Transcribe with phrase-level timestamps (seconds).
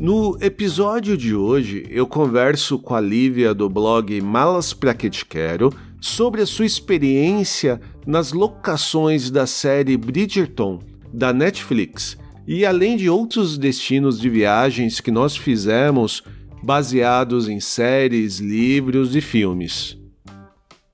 [0.00, 5.26] No episódio de hoje, eu converso com a Lívia do blog Malas Pra Que Te
[5.26, 10.80] Quero sobre a sua experiência nas locações da série Bridgerton
[11.12, 12.16] da Netflix
[12.48, 16.22] e além de outros destinos de viagens que nós fizemos
[16.62, 19.98] baseados em séries, livros e filmes.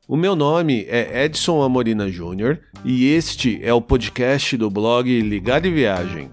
[0.08, 5.64] O meu nome é Edson Amorina Júnior e este é o podcast do blog Ligar
[5.64, 6.28] e Viagem.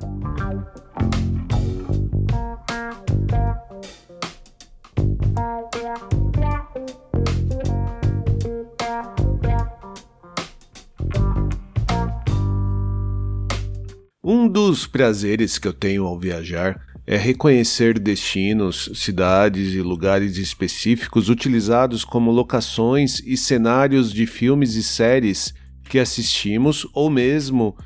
[14.44, 21.30] Um dos prazeres que eu tenho ao viajar é reconhecer destinos, cidades e lugares específicos
[21.30, 25.54] utilizados como locações e cenários de filmes e séries
[25.88, 27.78] que assistimos ou mesmo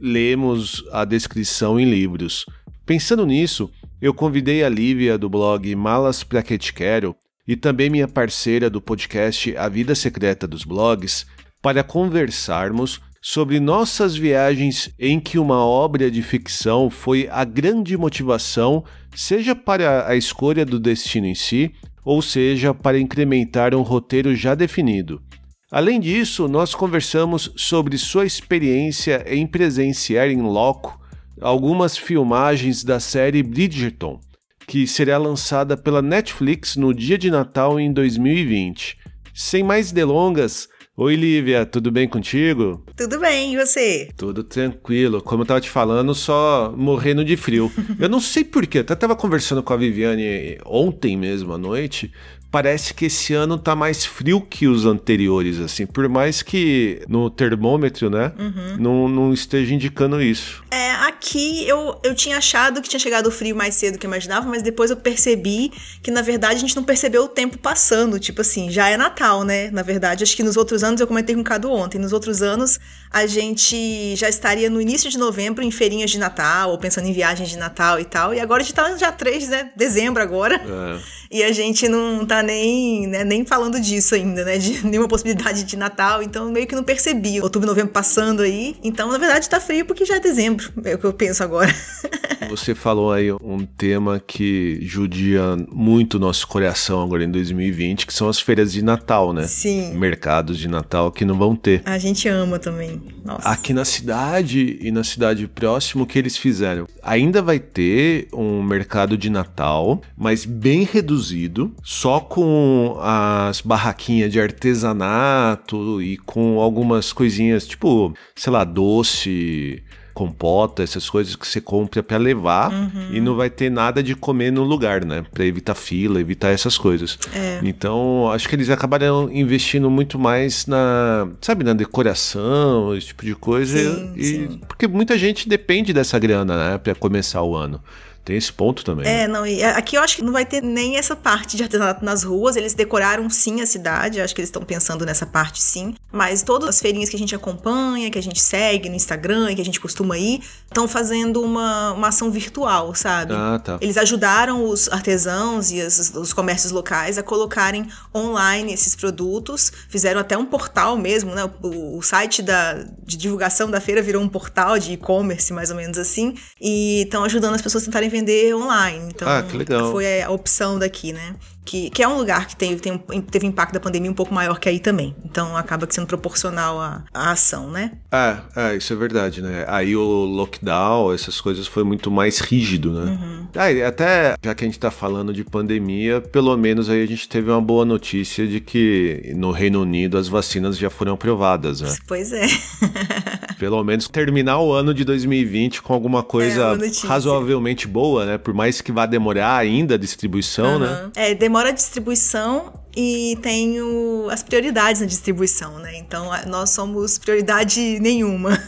[0.00, 2.46] lemos a descrição em livros.
[2.84, 7.14] Pensando nisso, eu convidei a Lívia do blog Malas Pra Que Te Quero
[7.46, 11.26] e também minha parceira do podcast A Vida Secreta dos Blogs
[11.62, 18.82] para conversarmos sobre nossas viagens em que uma obra de ficção foi a grande motivação,
[19.14, 21.72] seja para a escolha do destino em si,
[22.04, 25.22] ou seja para incrementar um roteiro já definido.
[25.70, 31.00] Além disso, nós conversamos sobre sua experiência em presenciar em loco
[31.40, 34.20] algumas filmagens da série Bridgerton,
[34.66, 38.98] que será lançada pela Netflix no dia de Natal em 2020.
[39.32, 42.84] Sem mais delongas, Oi, Lívia, tudo bem contigo?
[42.94, 44.10] Tudo bem, e você?
[44.14, 45.22] Tudo tranquilo.
[45.22, 47.72] Como eu tava te falando, só morrendo de frio.
[47.98, 52.12] eu não sei porquê, até tava conversando com a Viviane ontem mesmo à noite
[52.52, 57.30] parece que esse ano tá mais frio que os anteriores, assim, por mais que no
[57.30, 58.76] termômetro, né, uhum.
[58.78, 60.62] não, não esteja indicando isso.
[60.70, 64.10] É, aqui eu, eu tinha achado que tinha chegado o frio mais cedo que eu
[64.10, 68.20] imaginava, mas depois eu percebi que, na verdade, a gente não percebeu o tempo passando,
[68.20, 71.34] tipo assim, já é Natal, né, na verdade, acho que nos outros anos, eu comentei
[71.34, 72.78] com o Cado ontem, nos outros anos
[73.10, 77.12] a gente já estaria no início de novembro em feirinhas de Natal, ou pensando em
[77.12, 80.56] viagens de Natal e tal, e agora a gente tá já 3 né, dezembro agora,
[80.56, 80.98] é.
[81.30, 84.58] e a gente não tá nem, né, nem falando disso ainda, né?
[84.58, 87.40] De nenhuma possibilidade de Natal, então meio que não percebi.
[87.40, 88.76] Outubro e novembro passando aí.
[88.82, 90.72] Então, na verdade, tá frio porque já é dezembro.
[90.84, 91.72] É o que eu penso agora.
[92.50, 98.28] Você falou aí um tema que judia muito nosso coração agora em 2020, que são
[98.28, 99.46] as feiras de Natal, né?
[99.46, 99.94] Sim.
[99.94, 101.82] Mercados de Natal que não vão ter.
[101.86, 103.00] A gente ama também.
[103.24, 103.48] Nossa.
[103.48, 106.86] Aqui na cidade e na cidade próxima, o que eles fizeram?
[107.02, 114.40] Ainda vai ter um mercado de Natal, mas bem reduzido, só com as barraquinhas de
[114.40, 119.82] artesanato e com algumas coisinhas, tipo, sei lá, doce
[120.14, 123.08] compota, essas coisas que você compra para levar uhum.
[123.12, 125.26] e não vai ter nada de comer no lugar, né?
[125.30, 127.18] Para evitar fila, evitar essas coisas.
[127.34, 127.60] É.
[127.62, 133.34] Então, acho que eles acabaram investindo muito mais na, sabe, na decoração, esse tipo de
[133.34, 133.76] coisa.
[133.76, 134.60] Sim, e, sim.
[134.66, 137.78] Porque muita gente depende dessa grana, né, para começar o ano.
[138.24, 139.06] Tem esse ponto também.
[139.06, 142.04] É, não, e aqui eu acho que não vai ter nem essa parte de artesanato
[142.04, 142.54] nas ruas.
[142.54, 145.94] Eles decoraram sim a cidade, acho que eles estão pensando nessa parte sim.
[146.12, 149.56] Mas todas as feirinhas que a gente acompanha, que a gente segue no Instagram e
[149.56, 153.34] que a gente costuma ir, estão fazendo uma, uma ação virtual, sabe?
[153.34, 153.78] Ah, tá.
[153.80, 160.20] Eles ajudaram os artesãos e as, os comércios locais a colocarem online esses produtos, fizeram
[160.20, 161.50] até um portal mesmo, né?
[161.60, 165.76] O, o site da, de divulgação da feira virou um portal de e-commerce, mais ou
[165.76, 169.08] menos assim, e estão ajudando as pessoas a tentarem vender online.
[169.08, 169.90] Então, ah, que legal.
[169.90, 171.34] foi a opção daqui, né?
[171.64, 174.58] que, que é um lugar que teve, tem, teve impacto da pandemia um pouco maior
[174.58, 175.14] que aí também.
[175.24, 177.92] Então acaba sendo proporcional à, à ação, né?
[178.10, 179.64] É, é, isso é verdade, né?
[179.68, 183.12] Aí o lockdown, essas coisas foi muito mais rígido, né?
[183.12, 183.46] Uhum.
[183.54, 187.28] Ah, até já que a gente tá falando de pandemia, pelo menos aí a gente
[187.28, 191.94] teve uma boa notícia de que no Reino Unido as vacinas já foram aprovadas, né?
[192.06, 192.46] Pois é.
[193.62, 198.36] pelo menos terminar o ano de 2020 com alguma coisa é, razoavelmente boa, né?
[198.36, 200.78] Por mais que vá demorar ainda a distribuição, uhum.
[200.80, 201.10] né?
[201.14, 205.96] É, demora a distribuição e tenho as prioridades na distribuição, né?
[205.96, 208.62] Então nós somos prioridade nenhuma.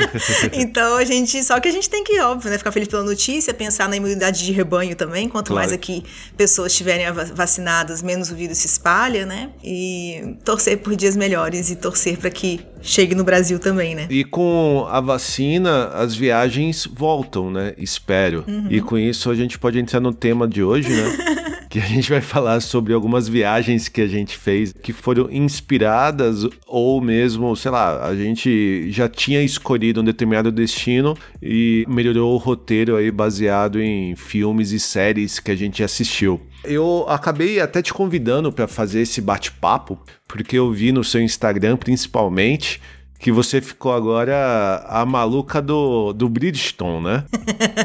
[0.52, 1.42] então a gente.
[1.44, 2.58] Só que a gente tem que, óbvio, né?
[2.58, 5.28] Ficar feliz pela notícia, pensar na imunidade de rebanho também.
[5.28, 5.60] Quanto claro.
[5.60, 6.02] mais aqui
[6.36, 9.50] pessoas estiverem vacinadas, menos o vírus se espalha, né?
[9.62, 14.08] E torcer por dias melhores e torcer para que chegue no Brasil também, né?
[14.10, 17.74] E com a vacina, as viagens voltam, né?
[17.78, 18.44] Espero.
[18.46, 18.66] Uhum.
[18.70, 21.48] E com isso a gente pode entrar no tema de hoje, né?
[21.68, 26.46] que a gente vai falar sobre algumas viagens que a gente fez que foram inspiradas
[26.66, 32.38] ou mesmo, sei lá, a gente já tinha escolhido um determinado destino e melhorou o
[32.38, 36.40] roteiro aí baseado em filmes e séries que a gente assistiu.
[36.64, 41.76] Eu acabei até te convidando para fazer esse bate-papo, porque eu vi no seu Instagram
[41.76, 42.80] principalmente
[43.18, 47.24] que você ficou agora a maluca do, do Bridgestone, né?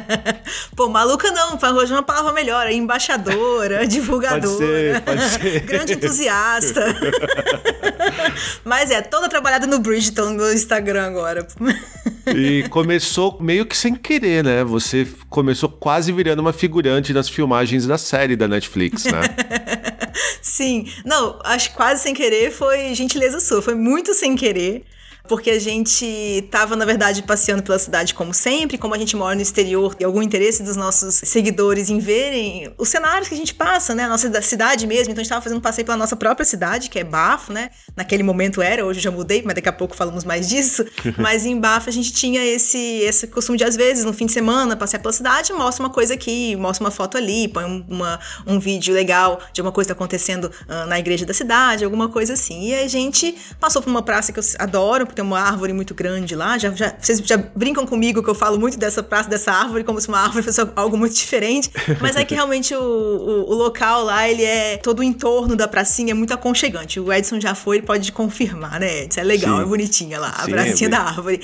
[0.76, 5.60] Pô, maluca não, hoje é uma palavra melhor, é embaixadora, divulgadora, pode ser, pode ser.
[5.66, 6.96] grande entusiasta.
[8.64, 11.48] Mas é, toda trabalhada no Bridgestone no Instagram agora.
[12.28, 14.64] E começou meio que sem querer, né?
[14.64, 19.22] Você começou quase virando uma figurante nas filmagens da série da Netflix, né?
[20.42, 20.88] Sim.
[21.04, 24.86] Não, acho que quase sem querer foi gentileza sua, foi muito sem querer
[25.28, 29.36] porque a gente tava, na verdade, passeando pela cidade como sempre, como a gente mora
[29.36, 33.56] no exterior, e algum interesse dos nossos seguidores em verem os cenários que a gente
[33.56, 34.04] passa, né?
[34.04, 35.12] A nossa cidade mesmo.
[35.12, 37.70] Então a gente tava fazendo um passeio pela nossa própria cidade, que é Bafo, né?
[37.96, 40.86] Naquele momento era, hoje eu já mudei, mas daqui a pouco falamos mais disso.
[41.18, 44.34] mas em Bafo a gente tinha esse, esse costume de, às vezes, no fim de
[44.34, 48.60] semana, passear pela cidade, mostra uma coisa aqui, mostra uma foto ali, põe uma, um
[48.60, 52.70] vídeo legal de alguma coisa acontecendo uh, na igreja da cidade, alguma coisa assim.
[52.70, 56.36] E a gente passou por uma praça que eu adoro, tem uma árvore muito grande
[56.36, 56.58] lá.
[56.58, 60.00] Já, já, vocês já brincam comigo que eu falo muito dessa praça, dessa árvore, como
[60.00, 61.72] se uma árvore fosse algo muito diferente.
[62.00, 65.68] Mas é que realmente o, o, o local lá, ele é todo o entorno da
[65.68, 67.00] pracinha é muito aconchegante.
[67.00, 69.22] O Edson já foi, ele pode confirmar, né, Edson?
[69.22, 69.64] É legal, Sim.
[69.64, 71.42] é bonitinha lá, a Sim, pracinha é da árvore.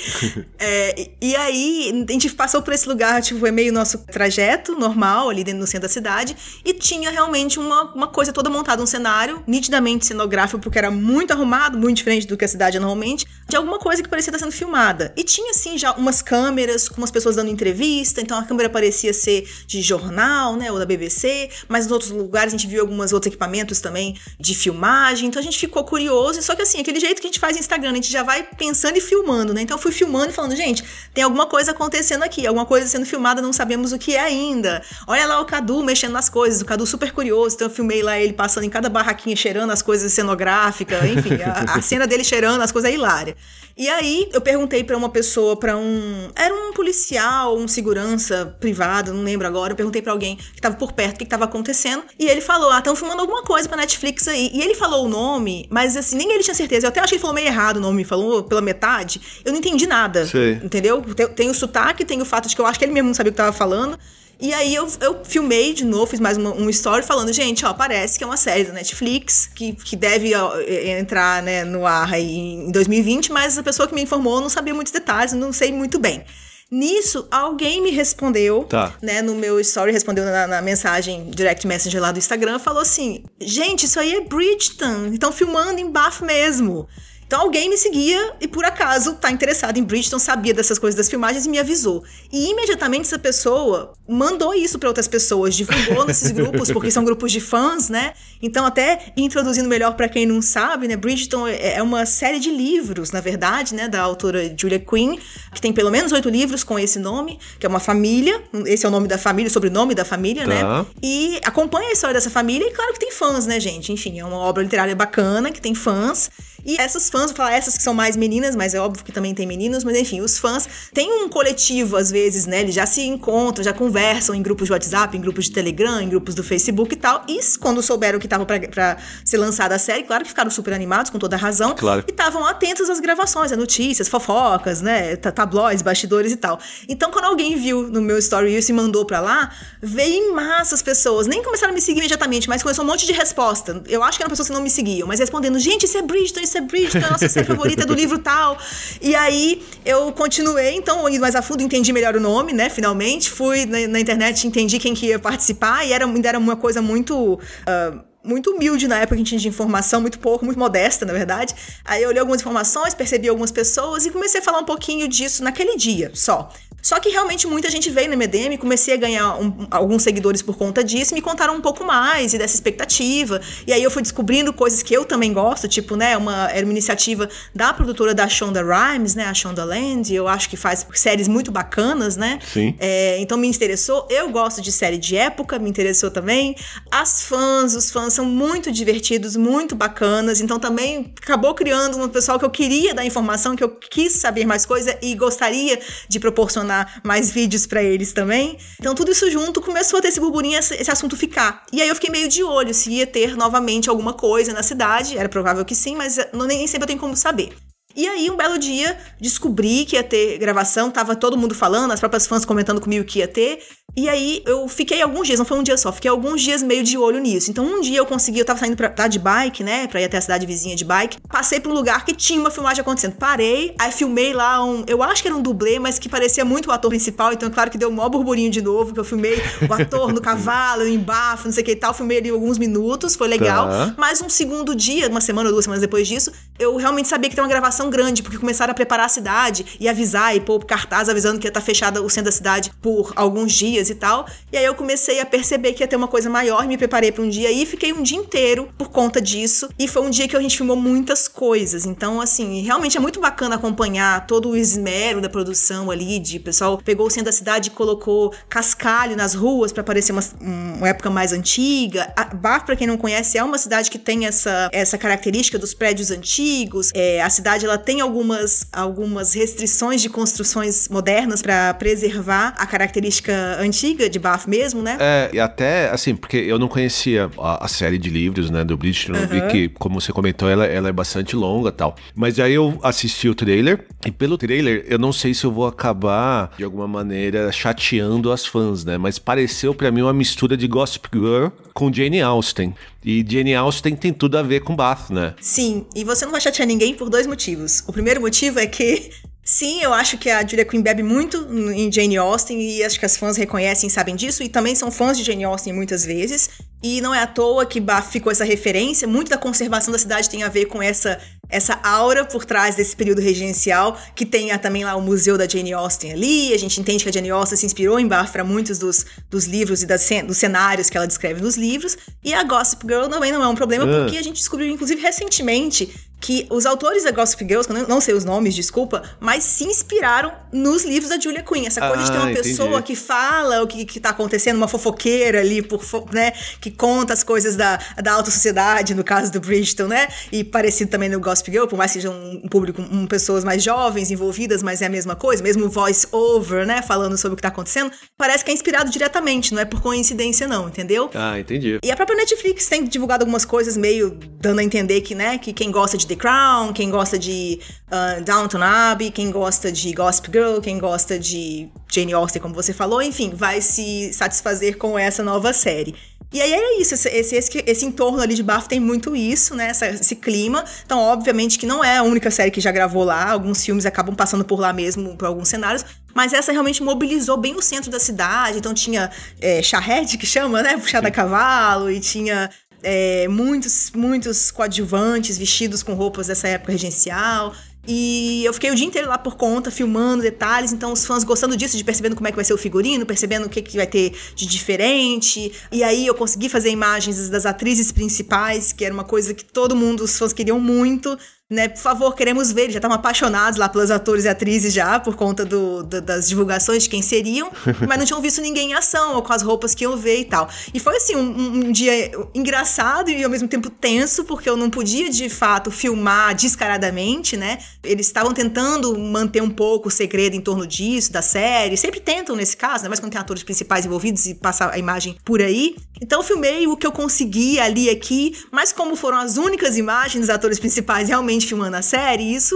[0.58, 5.30] é, e aí, a gente passou por esse lugar, tipo, é meio nosso trajeto normal,
[5.30, 8.86] ali dentro do centro da cidade, e tinha realmente uma, uma coisa toda montada, um
[8.86, 13.26] cenário nitidamente cenográfico, porque era muito arrumado, muito diferente do que a cidade é normalmente,
[13.48, 15.14] de alguma coisa que parecia estar sendo filmada.
[15.16, 19.14] E tinha, assim, já umas câmeras com umas pessoas dando entrevista, então a câmera parecia
[19.14, 23.14] ser de jornal, né, ou da BBC, mas em outros lugares a gente viu alguns
[23.14, 27.22] outros equipamentos também de filmagem, então a gente ficou curioso, só que assim, aquele jeito
[27.22, 29.62] que a gente faz no Instagram, a gente já vai pensando e filmando, né?
[29.62, 30.84] Então eu fui filmando e falando, gente,
[31.14, 34.82] tem alguma coisa acontecendo aqui, alguma coisa sendo filmada, não sabemos o que é ainda.
[35.08, 38.18] Olha lá o Cadu mexendo nas coisas, o Cadu super curioso, então eu filmei lá
[38.20, 42.62] ele passando em cada barraquinha cheirando as coisas cenográficas, enfim, a, a cena dele cheirando
[42.62, 43.36] as coisas é hilária.
[43.80, 46.30] E aí eu perguntei para uma pessoa, para um.
[46.36, 49.72] Era um policial, um segurança privado, não lembro agora.
[49.72, 52.04] Eu perguntei para alguém que tava por perto o que, que tava acontecendo.
[52.20, 54.52] E ele falou: Ah, estão filmando alguma coisa pra Netflix aí.
[54.54, 56.88] E ele falou o nome, mas assim, nem ele tinha certeza.
[56.88, 59.22] Eu até achei que ele falou meio errado o nome, falou pela metade.
[59.46, 60.26] Eu não entendi nada.
[60.26, 60.60] Sei.
[60.62, 61.02] Entendeu?
[61.02, 63.14] Tem, tem o sotaque, tem o fato de que eu acho que ele mesmo não
[63.14, 63.98] sabia o que tava falando.
[64.40, 67.74] E aí eu, eu filmei de novo, fiz mais uma, um story falando, gente, ó,
[67.74, 72.14] parece que é uma série da Netflix que, que deve ó, entrar né, no ar
[72.14, 75.74] aí em 2020, mas a pessoa que me informou não sabia muitos detalhes, não sei
[75.74, 76.24] muito bem.
[76.72, 78.94] Nisso, alguém me respondeu, tá.
[79.02, 83.24] né, no meu story, respondeu na, na, mensagem direct messenger lá do Instagram, falou assim:
[83.42, 86.88] gente, isso aí é Bridgeton, estão filmando em Bath mesmo.
[87.30, 91.08] Então alguém me seguia e por acaso tá interessado em Bridgeton, sabia dessas coisas das
[91.08, 92.04] filmagens e me avisou.
[92.34, 97.32] E imediatamente essa pessoa mandou isso para outras pessoas, divulgou nesses grupos, porque são grupos
[97.32, 98.14] de fãs, né?
[98.42, 102.50] Então até introduzindo melhor para quem não sabe, né, Bridgeton é, é uma série de
[102.50, 105.16] livros, na verdade, né, da autora Julia Quinn,
[105.54, 108.90] que tem pelo menos oito livros com esse nome, que é uma família, esse é
[108.90, 110.62] o nome da família, o sobrenome da família, né?
[110.62, 110.80] tá.
[110.80, 110.86] né?
[111.04, 113.94] E acompanha a história dessa família e claro que tem fãs, né, gente?
[113.94, 116.32] Enfim, é uma obra literária bacana que tem fãs.
[116.66, 119.34] E essas fãs, vou falar essas que são mais meninas, mas é óbvio que também
[119.34, 122.62] tem meninos, mas enfim, os fãs têm um coletivo às vezes, né?
[122.62, 126.10] Eles já se encontram, já conversam em grupos de WhatsApp, em grupos de Telegram, em
[126.10, 127.24] grupos do Facebook e tal.
[127.28, 131.12] E quando souberam que estava para ser lançada a série, claro que ficaram super animados,
[131.12, 131.76] com toda a razão.
[131.76, 132.04] Claro.
[132.08, 135.16] E estavam atentos às gravações, a notícias, fofocas, né?
[135.16, 136.60] Tabloides, bastidores e tal.
[136.88, 139.52] Então, quando alguém viu no meu story isso e mandou para lá,
[139.82, 141.28] veio em massa as pessoas.
[141.28, 143.82] Nem começaram a me seguir imediatamente, mas começou um monte de resposta.
[143.88, 146.40] Eu acho que eram pessoas que não me seguiam, mas respondendo: gente, isso é Bridgeton,
[146.58, 148.58] é Bridgeton, a nossa série favorita é do livro tal.
[149.02, 152.70] E aí eu continuei, então, indo mais a fundo, entendi melhor o nome, né?
[152.70, 153.30] Finalmente.
[153.30, 156.82] Fui na, na internet, entendi quem que ia participar, e era, ainda era uma coisa
[156.82, 157.36] muito.
[157.36, 161.06] Uh, muito humilde na época que a gente tinha de informação, muito pouco, muito modesta,
[161.06, 161.56] na verdade.
[161.86, 165.42] Aí eu olhei algumas informações, percebi algumas pessoas e comecei a falar um pouquinho disso
[165.42, 166.52] naquele dia só.
[166.82, 170.58] Só que realmente muita gente veio no MDM, comecei a ganhar um, alguns seguidores por
[170.58, 173.42] conta disso, me contaram um pouco mais e dessa expectativa.
[173.68, 176.72] E aí eu fui descobrindo coisas que eu também gosto, tipo, né, uma, era uma
[176.72, 181.28] iniciativa da produtora da Shonda Rhimes, né, a Shonda Land, eu acho que faz séries
[181.28, 182.40] muito bacanas, né?
[182.52, 182.76] Sim.
[182.80, 184.08] É, então me interessou.
[184.10, 186.56] Eu gosto de série de época, me interessou também.
[186.92, 192.40] As fãs, os fãs são muito divertidos, muito bacanas, então também acabou criando um pessoal
[192.40, 196.79] que eu queria dar informação, que eu quis saber mais coisa e gostaria de proporcionar
[197.04, 198.58] mais vídeos para eles também.
[198.80, 201.64] Então tudo isso junto começou a ter esse burburinho, esse, assunto ficar.
[201.72, 205.18] E aí eu fiquei meio de olho se ia ter novamente alguma coisa na cidade.
[205.18, 207.54] Era provável que sim, mas não, nem sempre eu tenho como saber.
[207.96, 212.00] E aí, um belo dia, descobri que ia ter gravação, tava todo mundo falando, as
[212.00, 213.60] próprias fãs comentando comigo que ia ter.
[214.00, 216.82] E aí eu fiquei alguns dias, não foi um dia só, fiquei alguns dias meio
[216.84, 217.52] de olho nisso.
[217.52, 220.06] Então um dia eu consegui, eu tava saindo pra, tá de bike, né, pra ir
[220.06, 221.18] até a cidade vizinha de bike.
[221.28, 223.16] Passei pra um lugar que tinha uma filmagem acontecendo.
[223.18, 226.70] Parei, aí filmei lá um, eu acho que era um dublê, mas que parecia muito
[226.70, 229.04] o ator principal, então é claro que deu um maior burburinho de novo, que eu
[229.04, 229.38] filmei
[229.70, 231.94] o ator no cavalo, em bafo, não sei o que e tal.
[231.94, 233.68] Filmei ali alguns minutos, foi legal.
[233.68, 233.96] Tá.
[233.98, 237.36] Mas um segundo dia, uma semana ou duas semanas depois disso, eu realmente sabia que
[237.36, 241.10] tem uma gravação grande, porque começaram a preparar a cidade e avisar e pôr cartaz
[241.10, 244.28] avisando que ia estar tá fechada o centro da cidade por alguns dias e tal.
[244.52, 247.24] E aí eu comecei a perceber que ia ter uma coisa maior, me preparei para
[247.24, 249.70] um dia e fiquei um dia inteiro por conta disso.
[249.78, 251.86] E foi um dia que a gente filmou muitas coisas.
[251.86, 256.78] Então, assim, realmente é muito bacana acompanhar todo o esmero da produção ali, de pessoal
[256.84, 261.10] pegou o centro da cidade e colocou cascalho nas ruas para parecer uma, uma, época
[261.10, 262.12] mais antiga.
[262.16, 265.74] A Baf, para quem não conhece, é uma cidade que tem essa, essa característica dos
[265.74, 266.92] prédios antigos.
[266.94, 273.34] É, a cidade ela tem algumas, algumas restrições de construções modernas para preservar a característica
[273.60, 273.69] antiga
[274.10, 274.98] de Bath mesmo, né?
[275.00, 278.78] É, e até, assim, porque eu não conhecia a, a série de livros, né, do
[278.78, 279.38] Bridgerton, uhum.
[279.38, 281.96] e que, como você comentou, ela, ela é bastante longa tal.
[282.16, 285.68] Mas aí eu assisti o trailer, e pelo trailer, eu não sei se eu vou
[285.68, 288.98] acabar, de alguma maneira, chateando as fãs, né?
[288.98, 292.74] Mas pareceu para mim uma mistura de Gossip Girl com Jane Austen.
[293.04, 295.34] E Jane Austen tem tudo a ver com Bath, né?
[295.40, 297.84] Sim, e você não vai chatear ninguém por dois motivos.
[297.88, 299.12] O primeiro motivo é que
[299.52, 301.38] Sim, eu acho que a Julia Quinn bebe muito
[301.74, 304.92] em Jane Austen e acho que as fãs reconhecem e sabem disso e também são
[304.92, 306.52] fãs de Jane Austen muitas vezes.
[306.84, 309.08] E não é à toa que ficou essa referência.
[309.08, 312.96] Muito da conservação da cidade tem a ver com essa essa aura por trás desse
[312.96, 316.54] período regencial, que tem também lá o museu da Jane Austen ali.
[316.54, 319.46] A gente entende que a Jane Austen se inspirou em Bath para muitos dos, dos
[319.46, 321.98] livros e das, dos cenários que ela descreve nos livros.
[322.24, 324.04] E a Gossip Girl também não é um problema, uh.
[324.04, 328.02] porque a gente descobriu, inclusive, recentemente que os autores da Gossip Girls, que eu não
[328.02, 331.66] sei os nomes, desculpa, mas se inspiraram nos livros da Julia Quinn.
[331.66, 332.50] Essa coisa ah, de ter uma entendi.
[332.50, 337.14] pessoa que fala o que, que tá acontecendo, uma fofoqueira ali, por, né, que conta
[337.14, 340.08] as coisas da, da alta sociedade, no caso do Bridgeton, né?
[340.32, 343.64] E parecido também no Gossip Girl, por mais que seja um, público, um, pessoas mais
[343.64, 347.42] jovens envolvidas, mas é a mesma coisa, mesmo voice over, né, falando sobre o que
[347.42, 351.10] tá acontecendo, parece que é inspirado diretamente, não é por coincidência não, entendeu?
[351.14, 351.80] Ah, entendi.
[351.84, 355.54] E a própria Netflix tem divulgado algumas coisas meio dando a entender que, né, que
[355.54, 360.32] quem gosta de The Crown, quem gosta de uh, Downton Abbey, quem gosta de Gossip
[360.32, 365.24] Girl, quem gosta de Jane Austen, como você falou, enfim, vai se satisfazer com essa
[365.24, 365.96] nova série.
[366.32, 369.56] E aí é isso, esse, esse, esse, esse entorno ali de Bafo tem muito isso,
[369.56, 369.70] né?
[369.70, 370.64] Essa, esse clima.
[370.86, 373.32] Então, obviamente que não é a única série que já gravou lá.
[373.32, 375.84] Alguns filmes acabam passando por lá mesmo, por alguns cenários.
[376.14, 378.60] Mas essa realmente mobilizou bem o centro da cidade.
[378.60, 379.10] Então tinha
[379.42, 380.78] é, charrete, que chama, né?
[380.78, 381.90] Puxada a cavalo.
[381.90, 382.50] E tinha
[382.84, 387.54] é, muitos, muitos coadjuvantes vestidos com roupas dessa época regencial.
[387.88, 391.56] E eu fiquei o dia inteiro lá por conta, filmando detalhes, então os fãs gostando
[391.58, 393.88] disso, de percebendo como é que vai ser o figurino, percebendo o que, que vai
[393.88, 395.52] ter de diferente.
[395.72, 399.76] E aí eu consegui fazer imagens das atrizes principais, que era uma coisa que todo
[399.76, 401.18] mundo, os fãs queriam muito
[401.50, 401.68] né?
[401.68, 402.64] Por favor, queremos ver.
[402.64, 406.30] Eles já estavam apaixonados lá pelos atores e atrizes já, por conta do, do, das
[406.30, 407.50] divulgações de quem seriam,
[407.88, 410.26] mas não tinham visto ninguém em ação, ou com as roupas que iam ver e
[410.26, 410.48] tal.
[410.74, 414.70] E foi assim, um, um dia engraçado e ao mesmo tempo tenso, porque eu não
[414.70, 417.58] podia de fato filmar descaradamente, né?
[417.84, 421.76] Eles estavam tentando manter um pouco o segredo em torno disso, da série.
[421.78, 422.90] Sempre tentam nesse caso, né?
[422.90, 425.76] Mas quando tem atores principais envolvidos e passar a imagem por aí.
[426.02, 430.28] Então eu filmei o que eu consegui ali aqui, mas como foram as únicas imagens
[430.28, 432.56] dos atores principais realmente gente filmando a série, isso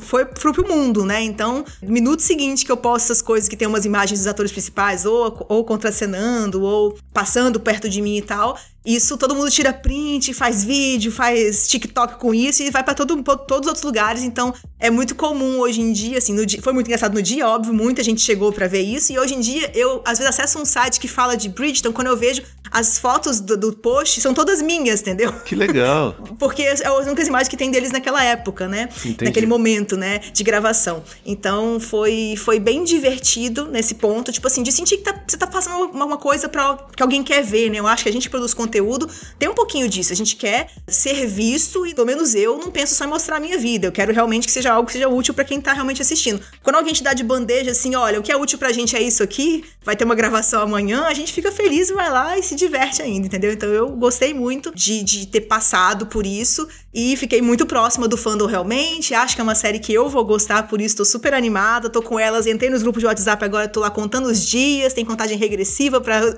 [0.00, 1.22] foi pro mundo, né?
[1.22, 4.50] Então, no minuto seguinte que eu posto essas coisas que tem umas imagens dos atores
[4.50, 9.72] principais, ou, ou contracenando, ou passando perto de mim e tal, isso todo mundo tira
[9.72, 14.22] print, faz vídeo, faz TikTok com isso e vai para todo, todos os outros lugares.
[14.22, 17.74] Então é muito comum hoje em dia, assim, dia, foi muito engraçado no dia, óbvio,
[17.74, 19.12] muita gente chegou para ver isso.
[19.12, 22.06] E hoje em dia eu às vezes acesso um site que fala de Bridgeton, quando
[22.06, 25.32] eu vejo as fotos do, do post são todas minhas, entendeu?
[25.44, 26.14] Que legal.
[26.38, 28.88] Porque é as únicas imagens que tem deles naquela época, né?
[29.04, 29.24] Entendi.
[29.24, 31.02] Naquele momento, né, de gravação.
[31.26, 35.46] Então foi foi bem divertido nesse ponto, tipo assim, de sentir que tá, você tá
[35.46, 37.78] fazendo uma, uma coisa para que alguém quer ver, né?
[37.78, 40.12] Eu acho que a gente produz conteúdo conteúdo tem um pouquinho disso.
[40.12, 43.40] A gente quer ser visto e, pelo menos eu, não penso só em mostrar a
[43.40, 43.88] minha vida.
[43.88, 46.40] Eu quero realmente que seja algo que seja útil para quem tá realmente assistindo.
[46.62, 49.02] Quando alguém te dá de bandeja assim, olha, o que é útil pra gente é
[49.02, 52.42] isso aqui, vai ter uma gravação amanhã, a gente fica feliz e vai lá e
[52.42, 53.52] se diverte ainda, entendeu?
[53.52, 58.16] Então eu gostei muito de, de ter passado por isso e fiquei muito próxima do
[58.16, 59.14] fandom realmente.
[59.14, 61.90] Acho que é uma série que eu vou gostar, por isso tô super animada.
[61.90, 65.04] Tô com elas, entrei nos grupos de WhatsApp agora, tô lá contando os dias, tem
[65.04, 66.20] contagem regressiva para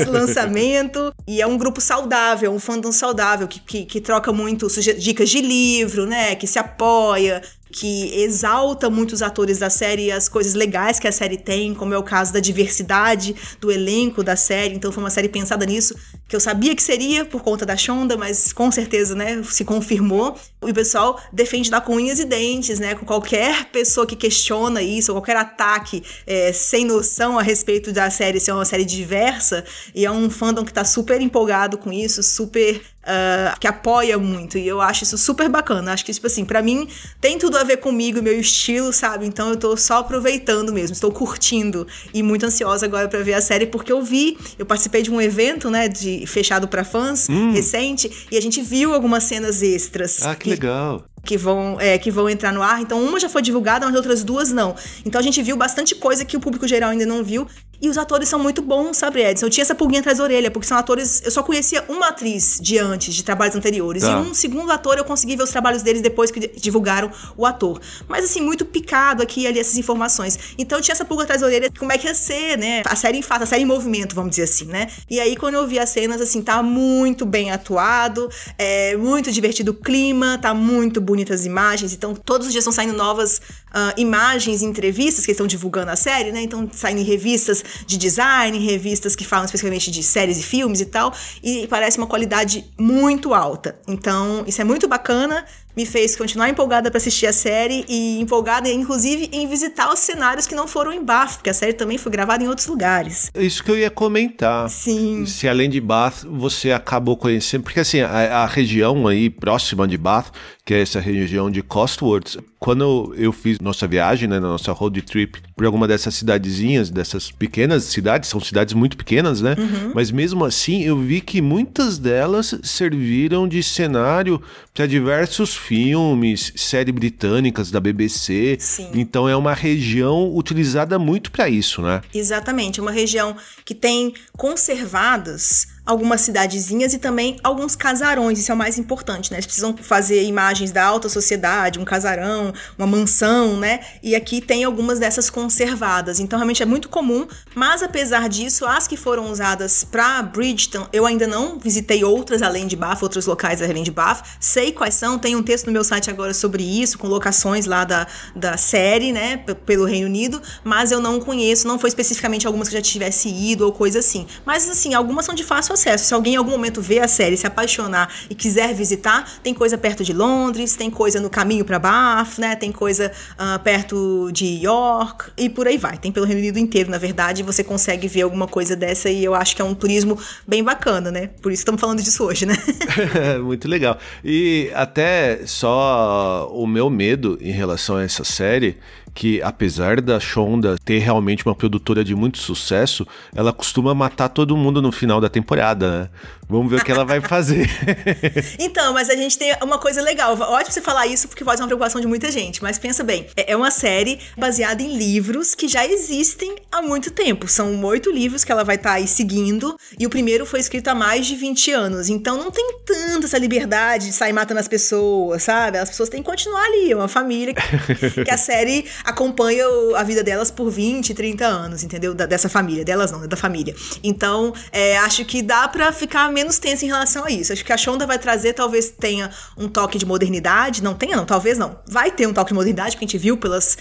[0.10, 1.12] lançamento.
[1.30, 4.66] E é um grupo saudável, um fandom saudável, que, que, que troca muito
[4.98, 6.34] dicas de livro, né?
[6.34, 11.06] Que se apoia, que exalta muito os atores da série e as coisas legais que
[11.06, 14.74] a série tem, como é o caso da diversidade do elenco da série.
[14.74, 15.94] Então foi uma série pensada nisso,
[16.30, 20.38] que eu sabia que seria por conta da Shonda, mas com certeza, né, se confirmou.
[20.64, 24.80] E o pessoal defende dar com unhas e dentes, né, com qualquer pessoa que questiona
[24.80, 29.64] isso, qualquer ataque é, sem noção a respeito da série ser uma série diversa.
[29.92, 34.58] E é um fandom que tá super empolgado com isso, super Uh, que apoia muito.
[34.58, 35.90] E eu acho isso super bacana.
[35.90, 36.86] Acho que, tipo assim, para mim
[37.18, 39.24] tem tudo a ver comigo, meu estilo, sabe?
[39.24, 43.40] Então eu tô só aproveitando mesmo, estou curtindo e muito ansiosa agora para ver a
[43.40, 47.52] série, porque eu vi, eu participei de um evento, né, de fechado para fãs hum.
[47.52, 50.22] recente, e a gente viu algumas cenas extras.
[50.22, 52.80] Ah, que, que legal que vão, é, que vão entrar no ar.
[52.80, 54.74] Então, uma já foi divulgada, mas outras duas não.
[55.04, 57.46] Então, a gente viu bastante coisa que o público geral ainda não viu.
[57.80, 59.46] E os atores são muito bons, sabe, Edson?
[59.46, 61.22] Eu tinha essa pulguinha atrás da orelha, porque são atores.
[61.24, 64.02] Eu só conhecia uma atriz de antes, de trabalhos anteriores.
[64.02, 64.10] Tá.
[64.10, 67.80] E um segundo ator eu consegui ver os trabalhos deles depois que divulgaram o ator.
[68.06, 70.38] Mas, assim, muito picado aqui e ali essas informações.
[70.58, 72.82] Então eu tinha essa pulga atrás da orelha, como é que ia ser, né?
[72.84, 74.88] A série em fato, a série em movimento, vamos dizer assim, né?
[75.08, 79.72] E aí, quando eu vi as cenas, assim, tá muito bem atuado, é muito divertido
[79.72, 81.92] o clima, tá muito bonitas as imagens.
[81.92, 86.32] Então, todos os dias estão saindo novas uh, imagens entrevistas que estão divulgando a série,
[86.32, 86.42] né?
[86.42, 90.86] Então, saindo em revistas de design, revistas que falam especificamente de séries e filmes e
[90.86, 91.12] tal,
[91.42, 93.78] e parece uma qualidade muito alta.
[93.86, 95.44] Então, isso é muito bacana
[95.76, 100.46] me fez continuar empolgada para assistir a série e empolgada, inclusive, em visitar os cenários
[100.46, 103.30] que não foram em Bath, porque a série também foi gravada em outros lugares.
[103.34, 104.68] Isso que eu ia comentar.
[104.68, 105.24] Sim.
[105.26, 109.96] Se além de Bath você acabou conhecendo, porque assim, a, a região aí próxima de
[109.96, 110.32] Bath,
[110.70, 115.02] que é essa região de Costworth, quando eu fiz nossa viagem, né, na nossa road
[115.02, 119.56] trip, por alguma dessas cidadezinhas, dessas pequenas cidades, são cidades muito pequenas, né?
[119.58, 119.90] Uhum.
[119.96, 124.40] Mas mesmo assim, eu vi que muitas delas serviram de cenário
[124.72, 128.56] para diversos filmes, séries britânicas da BBC.
[128.60, 128.90] Sim.
[128.94, 132.00] Então é uma região utilizada muito para isso, né?
[132.14, 138.58] Exatamente, uma região que tem conservadas algumas cidadezinhas e também alguns casarões, isso é o
[138.58, 139.38] mais importante, né?
[139.38, 143.80] Eles precisam fazer imagens da alta sociedade, um casarão, uma mansão, né?
[144.02, 146.20] E aqui tem algumas dessas conservadas.
[146.20, 151.06] Então realmente é muito comum, mas apesar disso, as que foram usadas para Bridgeton, eu
[151.06, 154.24] ainda não visitei outras além de Bath, outros locais além de Bath.
[154.38, 157.84] Sei quais são, tem um texto no meu site agora sobre isso, com locações lá
[157.84, 162.68] da, da série, né, pelo Reino Unido, mas eu não conheço, não foi especificamente algumas
[162.68, 164.26] que já tivesse ido ou coisa assim.
[164.44, 166.04] Mas assim, algumas são de fácil acesso.
[166.04, 169.76] Se alguém em algum momento ver a série, se apaixonar e quiser visitar, tem coisa
[169.76, 172.56] perto de Londres, tem coisa no caminho para Bath, né?
[172.56, 175.98] Tem coisa uh, perto de York e por aí vai.
[175.98, 179.34] Tem pelo Reino Unido inteiro, na verdade, você consegue ver alguma coisa dessa e eu
[179.34, 181.30] acho que é um turismo bem bacana, né?
[181.40, 182.54] Por isso estamos falando disso hoje, né?
[183.42, 183.98] Muito legal.
[184.24, 188.76] E até só o meu medo em relação a essa série
[189.14, 194.56] que apesar da Shonda ter realmente uma produtora de muito sucesso, ela costuma matar todo
[194.56, 196.08] mundo no final da temporada, né?
[196.50, 197.70] Vamos ver o que ela vai fazer.
[198.58, 200.36] então, mas a gente tem uma coisa legal.
[200.36, 202.60] Ótimo você falar isso, porque pode ser uma preocupação de muita gente.
[202.60, 207.12] Mas pensa bem, é, é uma série baseada em livros que já existem há muito
[207.12, 207.46] tempo.
[207.46, 209.76] São oito livros que ela vai estar tá aí seguindo.
[209.96, 212.08] E o primeiro foi escrito há mais de 20 anos.
[212.08, 215.78] Então não tem tanta essa liberdade de sair matando as pessoas, sabe?
[215.78, 216.90] As pessoas têm que continuar ali.
[216.90, 219.64] É uma família que, que a série acompanha
[219.96, 222.12] a vida delas por 20, 30 anos, entendeu?
[222.12, 222.84] Da, dessa família.
[222.84, 223.72] Delas não, da família.
[224.02, 227.52] Então, é, acho que dá para ficar menos tensa em relação a isso.
[227.52, 230.82] Acho que a Shonda vai trazer, talvez tenha um toque de modernidade.
[230.82, 231.78] Não tenha, não, talvez não.
[231.86, 233.76] Vai ter um toque de modernidade, porque a gente viu pelas,